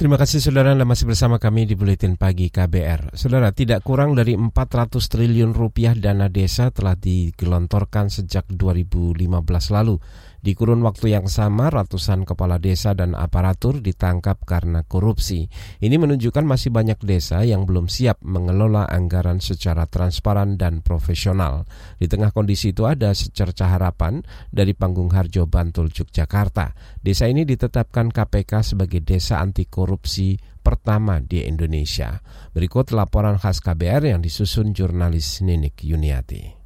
Terima 0.03 0.19
kasih 0.19 0.43
saudara 0.43 0.75
Anda 0.75 0.83
masih 0.83 1.07
bersama 1.07 1.39
kami 1.39 1.63
di 1.63 1.79
Buletin 1.79 2.19
Pagi 2.19 2.51
KBR. 2.51 3.15
Saudara, 3.15 3.55
tidak 3.55 3.87
kurang 3.87 4.19
dari 4.19 4.35
400 4.35 4.99
triliun 4.99 5.55
rupiah 5.55 5.95
dana 5.95 6.27
desa 6.27 6.75
telah 6.75 6.99
digelontorkan 6.99 8.11
sejak 8.11 8.51
2015 8.51 9.31
lalu. 9.71 9.95
Di 10.43 10.59
kurun 10.59 10.83
waktu 10.83 11.15
yang 11.15 11.31
sama, 11.31 11.71
ratusan 11.71 12.27
kepala 12.27 12.59
desa 12.59 12.91
dan 12.91 13.15
aparatur 13.15 13.79
ditangkap 13.79 14.43
karena 14.43 14.83
korupsi. 14.83 15.47
Ini 15.79 15.95
menunjukkan 15.95 16.43
masih 16.43 16.67
banyak 16.67 16.99
desa 16.99 17.47
yang 17.47 17.63
belum 17.63 17.87
siap 17.87 18.19
mengelola 18.27 18.83
anggaran 18.91 19.39
secara 19.39 19.87
transparan 19.87 20.59
dan 20.59 20.83
profesional. 20.83 21.63
Di 21.95 22.11
tengah 22.11 22.35
kondisi 22.35 22.75
itu 22.75 22.83
ada 22.83 23.15
secerca 23.15 23.71
harapan 23.71 24.19
dari 24.51 24.75
Panggung 24.75 25.15
Harjo 25.15 25.47
Bantul, 25.47 25.95
Yogyakarta. 25.95 26.75
Desa 26.99 27.31
ini 27.31 27.47
ditetapkan 27.47 28.11
KPK 28.11 28.75
sebagai 28.75 28.99
desa 28.99 29.39
anti 29.39 29.63
korupsi 29.63 30.35
pertama 30.59 31.23
di 31.23 31.39
Indonesia. 31.47 32.19
Berikut 32.51 32.91
laporan 32.91 33.39
khas 33.39 33.63
KBR 33.63 34.11
yang 34.11 34.19
disusun 34.19 34.75
jurnalis 34.75 35.39
Ninik 35.39 35.87
Yuniati. 35.87 36.63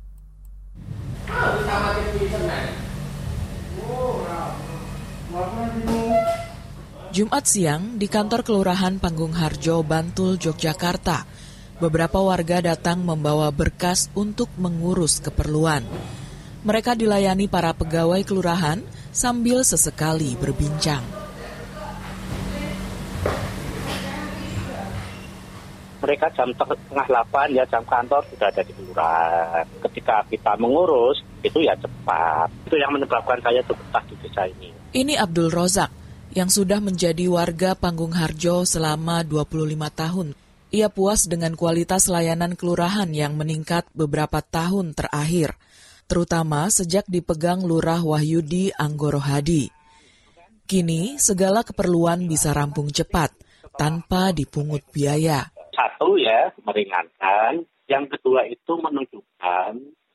Jumat 7.17 7.49
siang 7.49 7.97
di 7.97 8.05
kantor 8.05 8.45
Kelurahan 8.45 9.01
Panggung 9.01 9.33
Harjo, 9.33 9.81
Bantul, 9.81 10.37
Yogyakarta, 10.37 11.25
beberapa 11.81 12.21
warga 12.21 12.61
datang 12.61 13.01
membawa 13.01 13.49
berkas 13.49 14.13
untuk 14.13 14.53
mengurus 14.61 15.17
keperluan. 15.17 15.81
Mereka 16.61 16.93
dilayani 16.93 17.49
para 17.49 17.73
pegawai 17.73 18.21
kelurahan 18.21 18.85
sambil 19.09 19.65
sesekali 19.65 20.37
berbincang. 20.37 21.01
Mereka 26.05 26.25
jam 26.37 26.53
tengah 26.53 27.05
delapan 27.09 27.49
ya 27.49 27.65
jam 27.65 27.81
kantor 27.81 28.29
sudah 28.29 28.45
ada 28.53 28.61
di 28.61 28.77
kelurahan. 28.77 29.65
Ketika 29.89 30.21
kita 30.29 30.53
mengurus 30.61 31.25
itu 31.41 31.65
ya 31.65 31.73
cepat. 31.81 32.45
Itu 32.69 32.77
yang 32.77 32.93
menyebabkan 32.93 33.41
saya 33.41 33.65
betah 33.65 34.05
di 34.05 34.13
desa 34.21 34.45
ini. 34.45 34.69
Ini 34.93 35.17
Abdul 35.17 35.49
Rozak, 35.49 36.06
yang 36.37 36.53
sudah 36.53 36.77
menjadi 36.77 37.25
warga 37.25 37.73
Panggung 37.73 38.13
Harjo 38.13 38.61
selama 38.61 39.25
25 39.25 39.73
tahun. 39.89 40.27
Ia 40.69 40.85
puas 40.93 41.25
dengan 41.25 41.57
kualitas 41.57 42.05
layanan 42.05 42.53
kelurahan 42.53 43.09
yang 43.09 43.33
meningkat 43.33 43.89
beberapa 43.97 44.45
tahun 44.45 44.93
terakhir, 44.93 45.57
terutama 46.05 46.69
sejak 46.69 47.09
dipegang 47.09 47.65
Lurah 47.65 48.05
Wahyudi 48.05 48.69
Anggoro 48.77 49.17
Hadi. 49.17 49.73
Kini 50.69 51.17
segala 51.17 51.65
keperluan 51.65 52.29
bisa 52.29 52.53
rampung 52.53 52.93
cepat 52.93 53.33
tanpa 53.73 54.29
dipungut 54.29 54.85
biaya. 54.93 55.49
Satu 55.73 56.21
ya, 56.21 56.53
meringankan. 56.61 57.65
Yang 57.89 58.19
kedua 58.19 58.45
itu 58.45 58.77
menunjukkan 58.77 59.71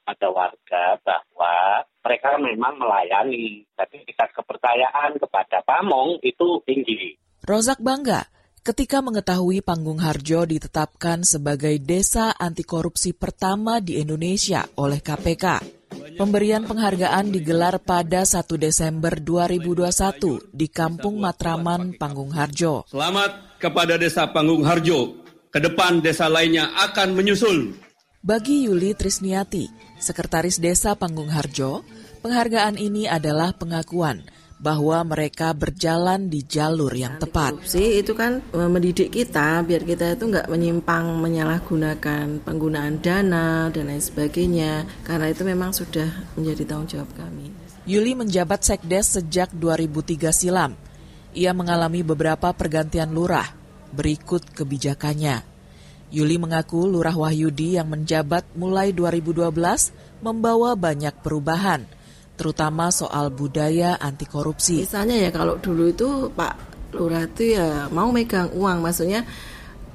pada 0.07 0.29
warga 0.31 1.01
bahwa 1.03 1.83
mereka 2.03 2.35
memang 2.37 2.75
melayani, 2.83 3.63
tapi 3.79 4.03
tingkat 4.03 4.35
kepercayaan 4.35 5.23
kepada 5.23 5.63
pamong 5.63 6.19
itu 6.27 6.59
tinggi. 6.67 7.15
Rozak 7.47 7.79
bangga 7.79 8.27
ketika 8.63 9.03
mengetahui 9.03 9.63
Panggung 9.63 9.99
Harjo 10.03 10.47
ditetapkan 10.47 11.27
sebagai 11.27 11.79
desa 11.83 12.35
anti 12.35 12.63
korupsi 12.67 13.15
pertama 13.15 13.79
di 13.79 14.03
Indonesia 14.03 14.67
oleh 14.79 14.99
KPK. 14.99 15.47
Pemberian 16.13 16.65
penghargaan 16.65 17.33
digelar 17.33 17.81
pada 17.83 18.25
1 18.25 18.47
Desember 18.57 19.17
2021 19.19 20.55
di 20.55 20.67
Kampung 20.69 21.21
Matraman, 21.21 21.97
Panggung 21.97 22.33
Harjo. 22.33 22.85
Selamat 22.89 23.59
kepada 23.61 23.97
Desa 23.97 24.29
Panggung 24.29 24.65
Harjo. 24.67 25.23
Ke 25.53 25.61
depan 25.61 26.01
desa 26.01 26.33
lainnya 26.33 26.73
akan 26.81 27.13
menyusul. 27.13 27.77
Bagi 28.25 28.65
Yuli 28.71 28.97
Trisniati, 28.97 29.69
Sekretaris 30.03 30.59
Desa 30.59 30.99
Panggung 30.99 31.31
Harjo, 31.31 31.87
penghargaan 32.27 32.75
ini 32.75 33.07
adalah 33.07 33.55
pengakuan 33.55 34.27
bahwa 34.59 34.99
mereka 35.07 35.55
berjalan 35.55 36.27
di 36.27 36.43
jalur 36.43 36.91
yang 36.91 37.23
tepat. 37.23 37.55
Korupsi 37.55 38.03
itu 38.03 38.15
kan 38.15 38.43
mendidik 38.51 39.15
kita 39.15 39.63
biar 39.63 39.87
kita 39.87 40.19
itu 40.19 40.27
nggak 40.27 40.51
menyimpang 40.51 41.07
menyalahgunakan 41.23 42.43
penggunaan 42.43 42.99
dana 42.99 43.71
dan 43.71 43.91
lain 43.91 44.03
sebagainya 44.03 44.87
karena 45.07 45.31
itu 45.31 45.43
memang 45.47 45.71
sudah 45.71 46.07
menjadi 46.35 46.63
tanggung 46.67 46.91
jawab 46.91 47.11
kami. 47.15 47.51
Yuli 47.87 48.15
menjabat 48.19 48.63
sekdes 48.63 49.19
sejak 49.19 49.55
2003 49.55 50.31
silam. 50.35 50.75
Ia 51.35 51.55
mengalami 51.55 52.07
beberapa 52.07 52.51
pergantian 52.55 53.11
lurah. 53.11 53.51
Berikut 53.91 54.47
kebijakannya. 54.51 55.52
Yuli 56.13 56.37
mengaku 56.37 56.85
Lurah 56.85 57.17
Wahyudi 57.17 57.81
yang 57.81 57.89
menjabat 57.89 58.45
mulai 58.53 58.93
2012 58.93 59.49
membawa 60.21 60.77
banyak 60.77 61.25
perubahan, 61.25 61.89
terutama 62.37 62.93
soal 62.93 63.33
budaya 63.33 63.97
anti 63.97 64.29
korupsi. 64.29 64.85
Misalnya 64.85 65.17
ya 65.17 65.31
kalau 65.33 65.57
dulu 65.57 65.89
itu 65.89 66.29
Pak 66.37 66.55
Lurah 66.93 67.25
itu 67.25 67.57
ya 67.57 67.89
mau 67.89 68.13
megang 68.13 68.53
uang, 68.53 68.85
maksudnya 68.85 69.25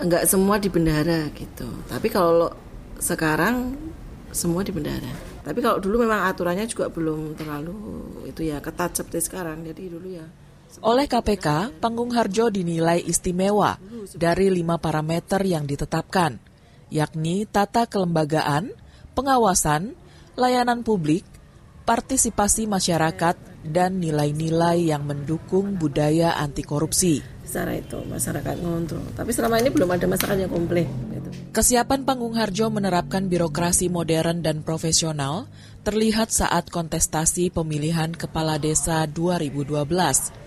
enggak 0.01 0.25
semua 0.25 0.57
di 0.57 0.73
bendara 0.73 1.29
gitu. 1.37 1.69
Tapi 1.85 2.09
kalau 2.09 2.49
sekarang 2.97 3.77
semua 4.33 4.65
di 4.65 4.73
bendara. 4.73 5.13
Tapi 5.45 5.61
kalau 5.61 5.77
dulu 5.77 6.01
memang 6.01 6.25
aturannya 6.27 6.65
juga 6.65 6.89
belum 6.89 7.37
terlalu 7.37 7.77
itu 8.25 8.41
ya 8.41 8.57
ketat 8.57 8.97
seperti 8.97 9.21
sekarang. 9.29 9.61
Jadi 9.63 9.93
dulu 9.93 10.17
ya 10.17 10.25
oleh 10.85 11.09
KPK, 11.09 11.79
Panggung 11.81 12.13
Harjo 12.13 12.53
dinilai 12.53 13.01
istimewa 13.01 13.81
dari 14.13 14.53
lima 14.53 14.77
parameter 14.77 15.41
yang 15.41 15.65
ditetapkan, 15.65 16.37
yakni 16.93 17.49
tata 17.49 17.89
kelembagaan, 17.89 18.71
pengawasan, 19.17 19.97
layanan 20.37 20.85
publik, 20.85 21.25
partisipasi 21.87 22.69
masyarakat, 22.69 23.35
dan 23.67 23.99
nilai-nilai 23.99 24.93
yang 24.93 25.03
mendukung 25.03 25.75
budaya 25.75 26.39
anti 26.39 26.63
korupsi. 26.63 27.19
Secara 27.43 27.79
itu 27.79 27.99
masyarakat 28.03 28.55
ngontrol, 28.59 29.07
tapi 29.15 29.31
selama 29.31 29.59
ini 29.59 29.71
belum 29.71 29.89
ada 29.91 30.05
masyarakat 30.07 30.39
yang 30.47 30.51
komplain. 30.51 30.87
Gitu. 31.15 31.29
Kesiapan 31.51 32.03
Panggung 32.03 32.35
Harjo 32.35 32.67
menerapkan 32.67 33.27
birokrasi 33.27 33.87
modern 33.87 34.43
dan 34.43 34.63
profesional 34.63 35.47
terlihat 35.87 36.31
saat 36.31 36.67
kontestasi 36.67 37.49
pemilihan 37.51 38.11
kepala 38.11 38.59
desa 38.59 39.07
2012. 39.07 40.46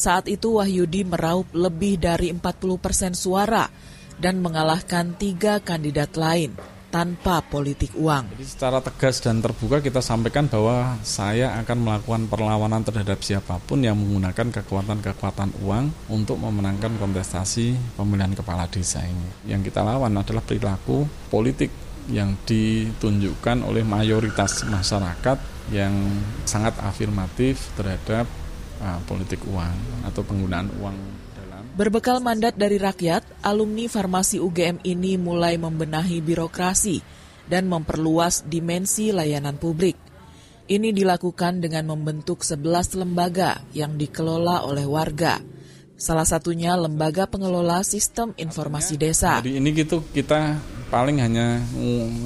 Saat 0.00 0.32
itu 0.32 0.56
Wahyudi 0.56 1.04
meraup 1.04 1.52
lebih 1.52 2.00
dari 2.00 2.32
40 2.32 2.40
persen 2.80 3.12
suara 3.12 3.68
dan 4.16 4.40
mengalahkan 4.40 5.12
tiga 5.20 5.60
kandidat 5.60 6.16
lain 6.16 6.56
tanpa 6.88 7.44
politik 7.44 7.92
uang. 8.00 8.32
Jadi 8.32 8.48
secara 8.48 8.80
tegas 8.80 9.20
dan 9.20 9.44
terbuka 9.44 9.84
kita 9.84 10.00
sampaikan 10.00 10.48
bahwa 10.48 10.96
saya 11.04 11.52
akan 11.60 11.84
melakukan 11.84 12.32
perlawanan 12.32 12.80
terhadap 12.80 13.20
siapa 13.20 13.60
pun 13.60 13.84
yang 13.84 14.00
menggunakan 14.00 14.64
kekuatan-kekuatan 14.64 15.60
uang 15.68 15.92
untuk 16.08 16.40
memenangkan 16.40 16.96
kontestasi 16.96 18.00
pemilihan 18.00 18.32
kepala 18.32 18.72
desa 18.72 19.04
ini. 19.04 19.52
Yang 19.52 19.68
kita 19.68 19.84
lawan 19.84 20.16
adalah 20.16 20.40
perilaku 20.40 21.04
politik 21.28 21.68
yang 22.08 22.40
ditunjukkan 22.48 23.68
oleh 23.68 23.84
mayoritas 23.84 24.64
masyarakat 24.64 25.36
yang 25.76 25.92
sangat 26.48 26.72
afirmatif 26.80 27.68
terhadap 27.76 28.39
uh, 28.80 28.98
politik 29.06 29.40
uang 29.46 30.04
atau 30.08 30.24
penggunaan 30.24 30.68
uang 30.80 30.96
dalam 31.36 31.62
Berbekal 31.76 32.18
mandat 32.18 32.58
dari 32.58 32.76
rakyat, 32.80 33.22
alumni 33.46 33.86
farmasi 33.86 34.42
UGM 34.42 34.82
ini 34.82 35.14
mulai 35.20 35.56
membenahi 35.60 36.18
birokrasi 36.18 37.00
dan 37.46 37.66
memperluas 37.66 38.46
dimensi 38.46 39.10
layanan 39.10 39.58
publik. 39.58 39.98
Ini 40.70 40.94
dilakukan 40.94 41.58
dengan 41.58 41.90
membentuk 41.90 42.46
11 42.46 42.94
lembaga 42.94 43.58
yang 43.74 43.98
dikelola 43.98 44.62
oleh 44.62 44.86
warga. 44.86 45.42
Salah 45.98 46.22
satunya 46.22 46.78
lembaga 46.78 47.26
pengelola 47.26 47.82
sistem 47.82 48.30
informasi 48.38 48.94
desa. 48.94 49.42
Jadi 49.42 49.58
ini 49.58 49.74
gitu 49.74 50.06
kita 50.14 50.62
paling 50.88 51.18
hanya 51.18 51.58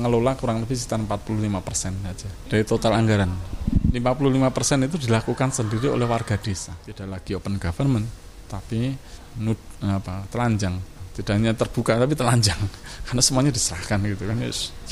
ngelola 0.00 0.36
kurang 0.36 0.60
lebih 0.64 0.76
sekitar 0.76 1.00
45 1.04 1.66
persen 1.66 1.92
saja 2.04 2.28
dari 2.52 2.64
total 2.68 3.00
anggaran. 3.00 3.53
55 3.94 4.56
persen 4.56 4.78
itu 4.84 4.96
dilakukan 4.98 5.48
sendiri 5.54 5.88
oleh 5.90 6.04
warga 6.04 6.34
desa. 6.36 6.74
Tidak 6.74 7.06
lagi 7.06 7.32
open 7.38 7.56
government, 7.56 8.06
tapi 8.50 8.90
nud, 9.40 9.58
apa, 9.82 10.26
telanjang. 10.28 10.76
Tidak 11.14 11.30
hanya 11.30 11.54
terbuka 11.54 11.94
tapi 11.94 12.18
telanjang. 12.18 12.58
Karena 13.06 13.22
semuanya 13.22 13.54
diserahkan 13.54 14.02
gitu 14.02 14.26
kan. 14.26 14.36
Yes 14.42 14.83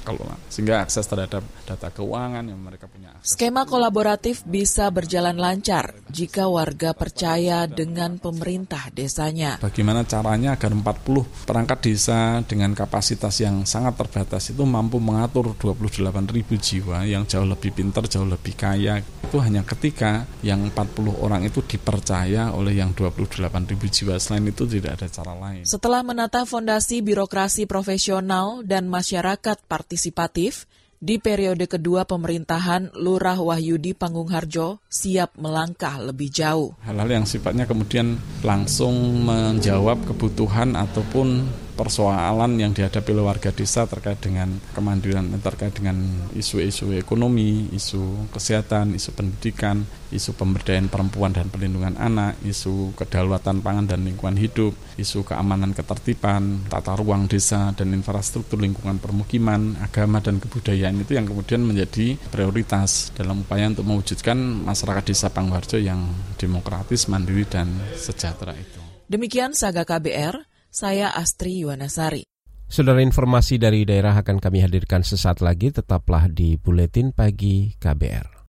sehingga 0.51 0.83
akses 0.83 1.07
terhadap 1.07 1.47
data 1.63 1.89
keuangan 1.95 2.43
yang 2.43 2.59
mereka 2.59 2.91
punya. 2.91 3.15
Akses. 3.15 3.39
Skema 3.39 3.63
kolaboratif 3.65 4.43
bisa 4.43 4.91
berjalan 4.91 5.39
lancar 5.39 5.95
jika 6.11 6.51
warga 6.51 6.91
percaya 6.93 7.71
dengan 7.71 8.19
pemerintah 8.19 8.91
desanya. 8.91 9.63
Bagaimana 9.63 10.03
caranya 10.03 10.59
agar 10.59 10.75
40 10.75 11.47
perangkat 11.47 11.79
desa 11.87 12.43
dengan 12.43 12.75
kapasitas 12.75 13.39
yang 13.39 13.63
sangat 13.63 13.95
terbatas 13.95 14.51
itu 14.51 14.67
mampu 14.67 14.99
mengatur 14.99 15.55
28 15.55 16.35
ribu 16.35 16.59
jiwa 16.59 17.07
yang 17.07 17.25
jauh 17.25 17.47
lebih 17.47 17.71
pintar, 17.71 18.11
jauh 18.11 18.27
lebih 18.27 18.59
kaya. 18.59 18.99
Itu 19.23 19.39
hanya 19.39 19.63
ketika 19.63 20.27
yang 20.43 20.69
40 20.69 21.23
orang 21.23 21.47
itu 21.47 21.63
dipercaya 21.63 22.53
oleh 22.53 22.75
yang 22.77 22.93
28 22.93 23.71
ribu 23.71 23.87
jiwa. 23.87 24.19
Selain 24.19 24.45
itu 24.45 24.67
tidak 24.67 24.99
ada 24.99 25.07
cara 25.09 25.33
lain. 25.39 25.63
Setelah 25.65 26.03
menata 26.05 26.45
fondasi 26.45 27.01
birokrasi 27.01 27.65
profesional 27.65 28.67
dan 28.67 28.91
masyarakat 28.91 29.57
partai 29.65 29.92
partisipatif, 29.93 30.65
di 31.03 31.21
periode 31.21 31.69
kedua 31.69 32.09
pemerintahan 32.09 32.97
Lurah 32.97 33.37
Wahyudi 33.37 33.93
Pangungharjo 33.93 34.81
siap 34.89 35.37
melangkah 35.37 36.01
lebih 36.01 36.33
jauh. 36.33 36.73
Hal-hal 36.81 37.21
yang 37.21 37.27
sifatnya 37.29 37.69
kemudian 37.69 38.17
langsung 38.41 39.21
menjawab 39.21 40.01
kebutuhan 40.09 40.73
ataupun 40.81 41.45
persoalan 41.83 42.63
yang 42.63 42.71
dihadapi 42.71 43.11
oleh 43.11 43.27
warga 43.27 43.51
desa 43.51 43.91
terkait 43.91 44.23
dengan 44.23 44.55
kemandirian 44.71 45.35
terkait 45.43 45.75
dengan 45.75 45.99
isu-isu 46.31 46.95
ekonomi, 46.95 47.67
isu 47.75 48.31
kesehatan, 48.31 48.95
isu 48.95 49.11
pendidikan, 49.19 49.83
isu 50.15 50.39
pemberdayaan 50.39 50.87
perempuan 50.87 51.35
dan 51.35 51.51
perlindungan 51.51 51.99
anak, 51.99 52.39
isu 52.47 52.95
kedaulatan 52.95 53.67
pangan 53.67 53.91
dan 53.91 54.07
lingkungan 54.07 54.39
hidup, 54.39 54.79
isu 54.95 55.27
keamanan 55.27 55.75
ketertiban, 55.75 56.63
tata 56.71 56.95
ruang 56.95 57.27
desa 57.27 57.75
dan 57.75 57.91
infrastruktur 57.91 58.63
lingkungan 58.63 59.03
permukiman, 59.03 59.75
agama 59.83 60.23
dan 60.23 60.39
kebudayaan 60.39 61.03
itu 61.03 61.19
yang 61.19 61.27
kemudian 61.27 61.67
menjadi 61.67 62.15
prioritas 62.31 63.11
dalam 63.19 63.43
upaya 63.43 63.67
untuk 63.67 63.91
mewujudkan 63.91 64.39
masyarakat 64.39 65.03
desa 65.11 65.35
Pangwarjo 65.35 65.83
yang 65.83 66.07
demokratis, 66.39 67.11
mandiri 67.11 67.43
dan 67.43 67.67
sejahtera 67.99 68.55
itu. 68.55 68.79
Demikian 69.11 69.53
Saga 69.53 69.83
KBR, 69.83 70.52
saya 70.73 71.13
Astri 71.13 71.61
Yuwanasari. 71.61 72.25
Saudara 72.73 73.05
informasi 73.05 73.61
dari 73.61 73.85
daerah 73.85 74.17
akan 74.17 74.41
kami 74.41 74.65
hadirkan 74.65 75.05
sesaat 75.05 75.45
lagi, 75.45 75.69
tetaplah 75.69 76.33
di 76.33 76.57
Buletin 76.57 77.13
Pagi 77.13 77.77
KBR. 77.77 78.41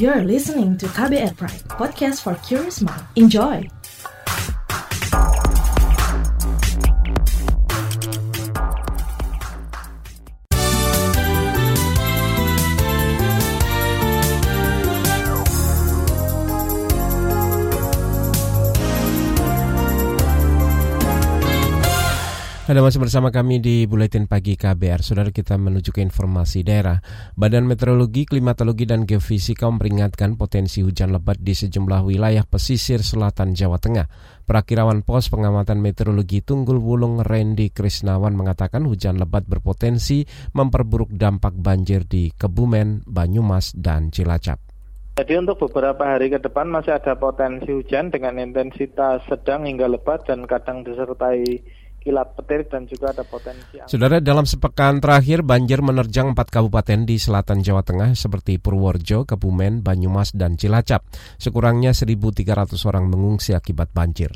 You're 0.00 0.24
listening 0.24 0.80
to 0.80 0.88
KBR 0.88 1.36
Pride, 1.36 1.68
podcast 1.68 2.24
for 2.24 2.40
curious 2.40 2.80
mind. 2.80 3.04
Enjoy! 3.20 3.68
Anda 22.66 22.82
masih 22.82 22.98
bersama 22.98 23.30
kami 23.30 23.62
di 23.62 23.86
Buletin 23.86 24.26
Pagi 24.26 24.58
KBR. 24.58 24.98
Saudara 24.98 25.30
kita 25.30 25.54
menuju 25.54 25.94
ke 25.94 26.02
informasi 26.02 26.66
daerah. 26.66 26.98
Badan 27.38 27.62
Meteorologi, 27.62 28.26
Klimatologi, 28.26 28.82
dan 28.90 29.06
Geofisika 29.06 29.70
memperingatkan 29.70 30.34
potensi 30.34 30.82
hujan 30.82 31.14
lebat 31.14 31.38
di 31.38 31.54
sejumlah 31.54 32.02
wilayah 32.02 32.42
pesisir 32.42 33.06
selatan 33.06 33.54
Jawa 33.54 33.78
Tengah. 33.78 34.10
Perakirawan 34.50 35.06
Pos 35.06 35.30
Pengamatan 35.30 35.78
Meteorologi 35.78 36.42
Tunggul 36.42 36.82
Wulung 36.82 37.22
Randy 37.22 37.70
Krisnawan 37.70 38.34
mengatakan 38.34 38.82
hujan 38.82 39.22
lebat 39.22 39.46
berpotensi 39.46 40.26
memperburuk 40.50 41.14
dampak 41.14 41.54
banjir 41.54 42.02
di 42.02 42.34
Kebumen, 42.34 43.06
Banyumas, 43.06 43.78
dan 43.78 44.10
Cilacap. 44.10 44.58
Jadi 45.22 45.38
untuk 45.38 45.70
beberapa 45.70 46.02
hari 46.02 46.34
ke 46.34 46.42
depan 46.42 46.66
masih 46.66 46.98
ada 46.98 47.14
potensi 47.14 47.70
hujan 47.70 48.10
dengan 48.10 48.42
intensitas 48.42 49.22
sedang 49.30 49.70
hingga 49.70 49.86
lebat 49.86 50.26
dan 50.26 50.50
kadang 50.50 50.82
disertai 50.82 51.62
kilat 52.06 52.38
petir 52.38 52.62
dan 52.70 52.86
juga 52.86 53.10
ada 53.10 53.26
potensi. 53.26 53.82
Saudara, 53.90 54.22
dalam 54.22 54.46
sepekan 54.46 55.02
terakhir 55.02 55.42
banjir 55.42 55.82
menerjang 55.82 56.30
empat 56.38 56.54
kabupaten 56.54 57.02
di 57.02 57.18
selatan 57.18 57.66
Jawa 57.66 57.82
Tengah 57.82 58.14
seperti 58.14 58.62
Purworejo, 58.62 59.26
Kebumen, 59.26 59.82
Banyumas, 59.82 60.30
dan 60.30 60.54
Cilacap. 60.54 61.02
Sekurangnya 61.34 61.90
1.300 61.90 62.78
orang 62.86 63.10
mengungsi 63.10 63.58
akibat 63.58 63.90
banjir. 63.90 64.30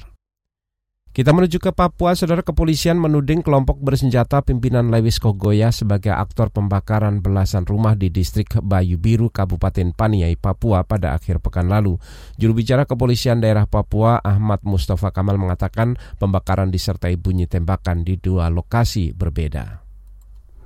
Kita 1.20 1.36
menuju 1.36 1.60
ke 1.60 1.68
Papua, 1.76 2.16
saudara 2.16 2.40
kepolisian 2.40 2.96
menuding 2.96 3.44
kelompok 3.44 3.76
bersenjata 3.76 4.40
pimpinan 4.40 4.88
Lewis 4.88 5.20
Kogoya 5.20 5.68
sebagai 5.68 6.16
aktor 6.16 6.48
pembakaran 6.48 7.20
belasan 7.20 7.68
rumah 7.68 7.92
di 7.92 8.08
distrik 8.08 8.56
Bayu 8.64 8.96
Biru, 8.96 9.28
Kabupaten 9.28 9.92
Paniai, 9.92 10.40
Papua 10.40 10.80
pada 10.88 11.12
akhir 11.12 11.44
pekan 11.44 11.68
lalu. 11.68 12.00
Juru 12.40 12.56
bicara 12.64 12.88
kepolisian 12.88 13.36
daerah 13.36 13.68
Papua, 13.68 14.16
Ahmad 14.24 14.64
Mustafa 14.64 15.12
Kamal 15.12 15.36
mengatakan 15.36 16.00
pembakaran 16.16 16.72
disertai 16.72 17.20
bunyi 17.20 17.44
tembakan 17.44 18.00
di 18.00 18.16
dua 18.16 18.48
lokasi 18.48 19.12
berbeda. 19.12 19.84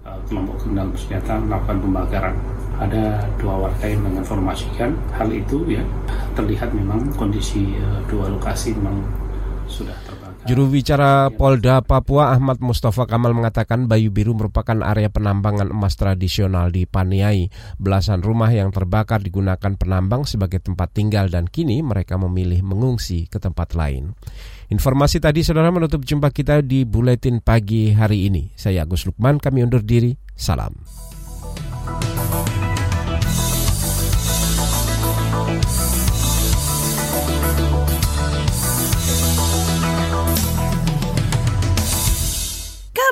Uh, 0.07 0.23
kelompok 0.31 0.63
kriminal 0.63 0.87
bersenjata 0.95 1.35
melakukan 1.35 1.83
pembakaran. 1.83 2.35
Ada 2.79 3.27
dua 3.43 3.55
warga 3.59 3.91
yang 3.91 4.07
menginformasikan 4.07 4.95
hal 5.19 5.35
itu 5.35 5.67
ya. 5.67 5.83
Terlihat 6.39 6.71
memang 6.71 7.11
kondisi 7.19 7.75
uh, 7.83 7.99
dua 8.07 8.31
lokasi 8.31 8.71
memang 8.79 9.03
sudah 9.67 9.99
terbakar. 10.07 10.24
Juru 10.45 10.69
bicara 10.69 11.33
Polda 11.33 11.81
Papua 11.81 12.37
Ahmad 12.37 12.61
Mustafa 12.61 13.09
Kamal 13.09 13.33
mengatakan 13.33 13.89
Bayu 13.89 14.13
Biru 14.13 14.37
merupakan 14.37 14.77
area 14.85 15.09
penambangan 15.09 15.73
emas 15.73 15.97
tradisional 15.97 16.69
di 16.69 16.85
Paniai. 16.85 17.49
Belasan 17.81 18.21
rumah 18.21 18.53
yang 18.53 18.69
terbakar 18.69 19.25
digunakan 19.25 19.73
penambang 19.73 20.29
sebagai 20.29 20.61
tempat 20.61 20.93
tinggal 20.93 21.33
dan 21.33 21.49
kini 21.49 21.81
mereka 21.81 22.21
memilih 22.21 22.61
mengungsi 22.61 23.25
ke 23.25 23.41
tempat 23.41 23.73
lain. 23.73 24.13
Informasi 24.69 25.17
tadi 25.17 25.41
saudara 25.41 25.73
menutup 25.73 26.05
jumpa 26.05 26.29
kita 26.29 26.61
di 26.61 26.85
Buletin 26.85 27.41
Pagi 27.41 27.97
hari 27.97 28.29
ini. 28.29 28.53
Saya 28.53 28.85
Agus 28.85 29.09
Lukman, 29.09 29.41
kami 29.41 29.65
undur 29.65 29.81
diri. 29.81 30.13
Salam. 30.37 30.77